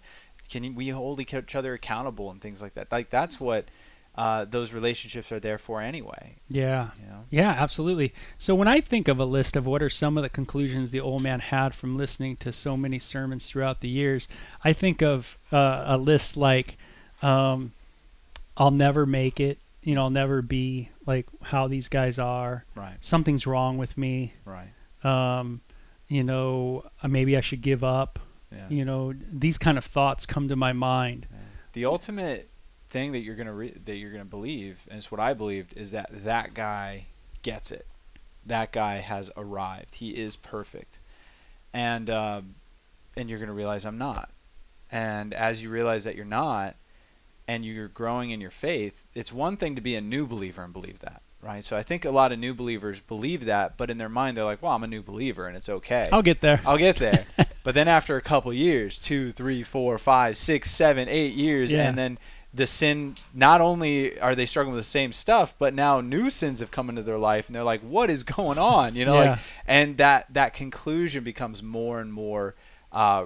[0.50, 2.92] can we hold each other accountable and things like that?
[2.92, 3.66] Like that's what
[4.16, 6.36] uh, those relationships are there for anyway.
[6.48, 6.90] yeah.
[7.02, 8.14] You know, Yeah, absolutely.
[8.38, 11.00] So when I think of a list of what are some of the conclusions the
[11.00, 14.28] old man had from listening to so many sermons throughout the years,
[14.64, 16.78] I think of uh, a list like,
[17.24, 17.72] um,
[18.56, 22.66] "I'll never make it." You know, I'll never be like how these guys are.
[22.76, 24.34] right, Something's wrong with me.
[24.46, 24.70] right,
[25.04, 25.62] Um,
[26.08, 28.20] you know, uh, maybe I should give up.
[28.52, 28.70] yeah.
[28.70, 31.28] You know, these kind of thoughts come to my mind.
[31.32, 31.38] yeah.
[31.74, 32.50] The ultimate
[32.94, 35.92] thing that you're gonna re- that you're gonna believe, and it's what I believed, is
[35.92, 37.08] that that guy
[37.42, 37.86] gets it.
[38.46, 39.96] That guy has arrived.
[39.96, 41.00] He is perfect,
[41.74, 42.56] and um,
[43.18, 44.30] and you're gonna realize I'm not.
[44.92, 46.76] And as you realize that you're not,
[47.48, 50.72] and you're growing in your faith, it's one thing to be a new believer and
[50.72, 51.64] believe that, right?
[51.64, 54.44] So I think a lot of new believers believe that, but in their mind they're
[54.46, 56.62] like, "Well, I'm a new believer, and it's okay." I'll get there.
[56.66, 57.26] I'll get there.
[57.64, 61.88] but then after a couple years, two, three, four, five, six, seven, eight years, Yeah.
[61.90, 62.20] and then
[62.54, 66.60] the sin, not only are they struggling with the same stuff, but now new sins
[66.60, 69.30] have come into their life, and they're like, "What is going on?" You know, Yeah.
[69.32, 72.54] like, and that that conclusion becomes more and more
[72.92, 73.26] uh,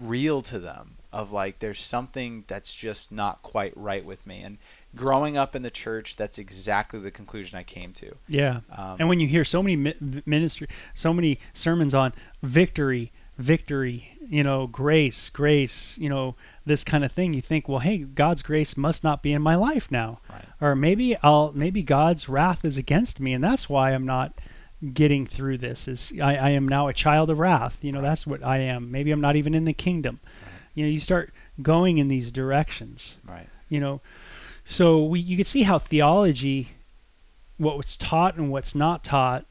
[0.00, 0.96] real to them.
[1.12, 4.56] Of like, there's something that's just not quite right with me, and
[4.96, 8.14] growing up in the church, that's exactly the conclusion I came to.
[8.28, 8.60] Yeah.
[8.74, 14.16] Um, And when you hear so many mi- ministry, so many sermons on victory, victory,
[14.26, 16.34] you know, grace, grace, you know,
[16.64, 19.54] this kind of thing, you think, well, hey, God's grace must not be in my
[19.56, 20.44] life now, Right.
[20.60, 24.40] or maybe I'll, maybe God's wrath is against me, and that's why I'm not
[24.92, 25.88] getting through this.
[25.88, 27.78] Is I, I am now a child of wrath.
[27.82, 28.08] You know, Right.
[28.08, 28.90] that's what I am.
[28.90, 30.20] Maybe I'm not even in the kingdom.
[30.74, 34.00] You know, you start going in these directions right, you know
[34.64, 36.70] so we you can see how theology
[37.58, 39.44] what was taught and what's not taught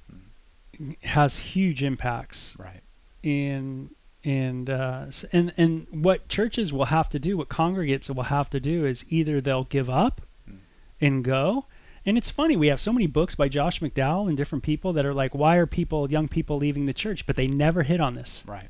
[0.82, 0.96] mm.
[1.04, 2.82] has huge impacts right,
[3.22, 3.92] in
[4.24, 8.60] and uh, and and what churches will have to do what congregates will have to
[8.60, 10.58] do is either they'll give up Mm.
[11.00, 11.66] and go
[12.06, 15.06] and it's funny we have so many books by Josh McDowell and different people that
[15.06, 18.16] are like why are people young people leaving the church but they never hit on
[18.16, 18.70] this right.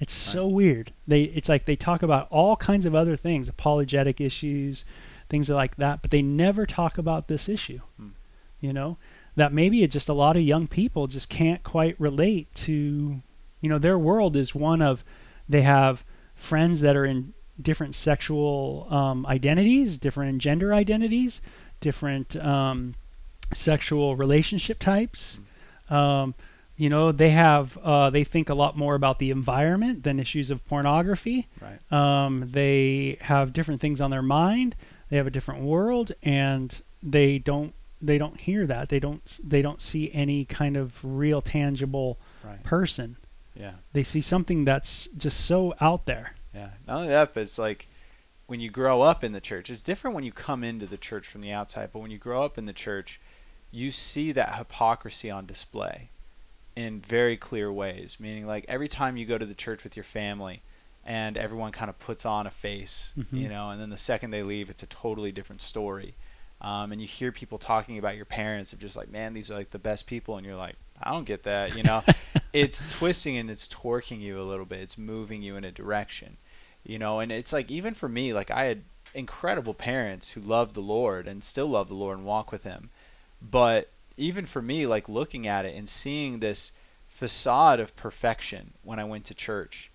[0.00, 0.92] it's so weird.
[1.06, 4.84] They it's like they talk about all kinds of other things, apologetic issues,
[5.28, 7.80] things like that, but they never talk about this issue.
[7.96, 8.08] Hmm.
[8.60, 8.96] You know,
[9.36, 13.22] that maybe it's just a lot of young people just can't quite relate to,
[13.60, 15.04] you know, their world is one of
[15.48, 16.04] they have
[16.34, 21.40] friends that are in different sexual um, identities, different gender identities,
[21.80, 22.94] different um,
[23.54, 25.38] sexual relationship types.
[25.90, 26.34] Um,
[26.76, 30.50] you know, they have uh, they think a lot more about the environment than issues
[30.50, 31.48] of pornography.
[31.60, 31.92] Right.
[31.92, 34.76] Um, they have different things on their mind.
[35.10, 38.90] They have a different world, and they don't they don't hear that.
[38.90, 42.62] They don't they don't see any kind of real tangible Right.
[42.62, 43.16] person.
[43.58, 43.72] Yeah.
[43.92, 46.34] They see something that's just so out there.
[46.54, 46.70] Yeah.
[46.86, 47.88] Not only that, but it's like
[48.46, 51.26] when you grow up in the church, it's different when you come into the church
[51.26, 53.20] from the outside, but when you grow up in the church,
[53.70, 56.08] you see that hypocrisy on display
[56.76, 58.16] in very clear ways.
[58.20, 60.62] Meaning, like every time you go to the church with your family
[61.04, 63.26] and everyone kind of puts on a face, Mhm.
[63.40, 66.14] you know, and then the second they leave, it's a totally different story.
[66.60, 69.54] Um, and you hear people talking about your parents of just like, man, these are
[69.54, 72.02] like the best people, and you're like, I don't get that, you know.
[72.52, 74.80] it's twisting and it's torquing you a little bit.
[74.80, 76.36] It's moving you in a direction,
[76.84, 77.20] you know.
[77.20, 78.82] And it's like even for me, like I had
[79.14, 82.90] incredible parents who loved the Lord and still love the Lord and walk with Him,
[83.40, 86.72] but even for me, like looking at it and seeing this
[87.06, 89.90] facade of perfection when I went to church,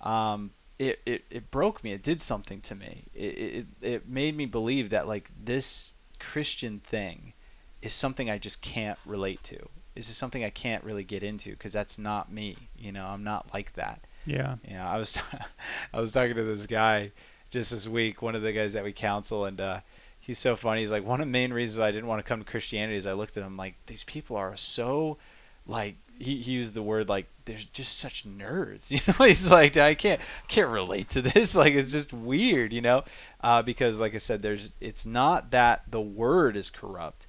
[0.00, 1.92] um, it, it, it broke me.
[1.92, 3.04] It did something to me.
[3.14, 7.32] It, it, it made me believe that like this Christian thing
[7.80, 9.68] is something I just can't relate to.
[9.94, 12.56] It's just something I can't really get into because that's not me.
[12.78, 14.00] You know, I'm not like that.
[14.24, 14.56] Yeah.
[14.66, 15.18] You know, I was
[15.92, 17.12] I was talking to this guy
[17.50, 19.80] just this week, one of the guys that we counsel, and uh,
[20.20, 20.80] he's so funny.
[20.80, 23.06] He's like, one of the main reasons I didn't want to come to Christianity is
[23.06, 25.18] I looked at him like these people are so
[25.66, 29.76] like he, he used the word like there's just such nerds you know he's like
[29.76, 33.04] i can't can't relate to this like it's just weird you know
[33.42, 37.26] uh, because like i said there's it's not that the word is corrupt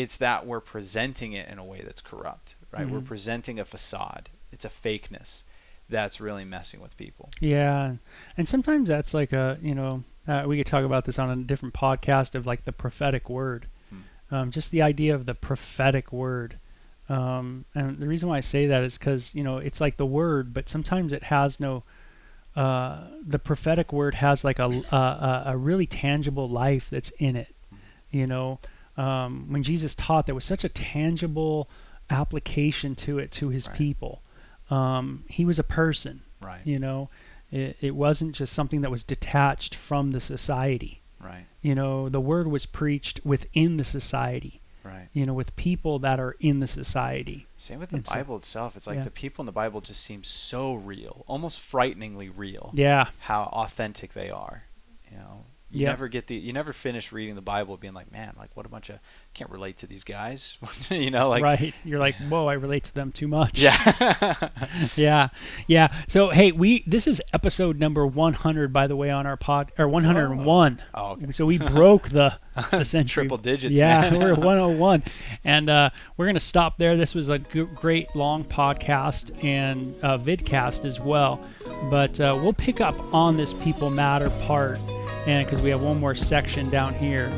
[0.00, 3.04] it's that we're presenting it in a way that's corrupt right we're Mhm.
[3.14, 5.42] presenting a facade it's a fakeness
[5.88, 7.94] that's really messing with people Yeah,
[8.36, 11.36] and sometimes that's like a you know uh, we could talk about this on a
[11.50, 14.34] different podcast of like the prophetic word, Hmm.
[14.34, 16.58] um, just the idea of the prophetic word.
[17.08, 20.06] Um, and the reason why I say that is because you know it's like the
[20.06, 21.82] word, but sometimes it has no.
[22.54, 27.34] Uh, the prophetic word has like a, a a- a really tangible life that's in
[27.36, 27.54] it.
[28.10, 28.58] You know,
[28.96, 31.68] um, when Jesus taught, there was such a tangible
[32.10, 33.76] application to it to his Right.
[33.76, 34.22] people.
[34.70, 37.08] Um, he was a person right you know
[37.50, 42.20] it, it wasn't just something that was detached from the society right you know the
[42.20, 46.66] word was preached within the society right you know with people that are in the
[46.66, 48.76] society Same with the And so- Bible itself.
[48.76, 49.04] It's like yeah.
[49.04, 52.70] the people in the Bible just seem so real, almost frighteningly real.
[52.72, 54.62] yeah How authentic they are.
[55.72, 55.88] You Yeah.
[55.90, 58.68] never get the you never finish reading the Bible being like, man, like what a
[58.68, 58.98] bunch of
[59.34, 60.58] can't relate to these guys.
[60.90, 61.74] you know, like right.
[61.84, 63.58] You're like whoa i relate to them too much.
[63.58, 64.48] Yeah,
[64.96, 65.28] yeah.
[65.66, 65.92] Yeah.
[66.08, 69.88] So hey we this is episode number 100 by the way on our pod or
[69.88, 71.32] 101 Oh, okay.
[71.32, 72.36] so we broke the
[72.72, 73.22] the century.
[73.24, 75.04] Triple digits, yeah we're at 101
[75.44, 76.96] and uh, we're gonna stop there.
[76.96, 81.40] This was a g- great long podcast and uh, vidcast as well.
[81.90, 84.78] But uh, we'll pick up on this people matter part
[85.26, 87.28] and because we have one more section down here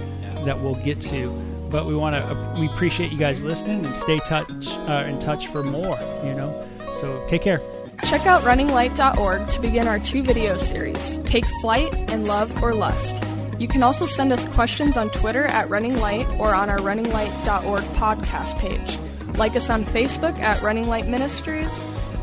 [0.44, 1.30] that we'll get to
[1.70, 5.18] but we want to uh, we appreciate you guys listening and stay touch uh, in
[5.18, 6.66] touch for more you know
[7.00, 7.60] so take care
[8.04, 13.22] Check out runninglight.org to begin our two video series, Take Flight and Love or Lust.
[13.58, 17.82] You can also send us questions on Twitter at Running Light or on our runninglight.org
[17.94, 18.98] podcast page.
[19.38, 21.70] Like us on Facebook at Running Light Ministries,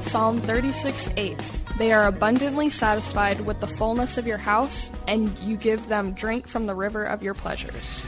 [0.01, 1.37] Psalm 36 8.
[1.79, 6.45] They are abundantly satisfied with the fullness of your house, and you give them drink
[6.45, 8.01] from the river of your pleasures.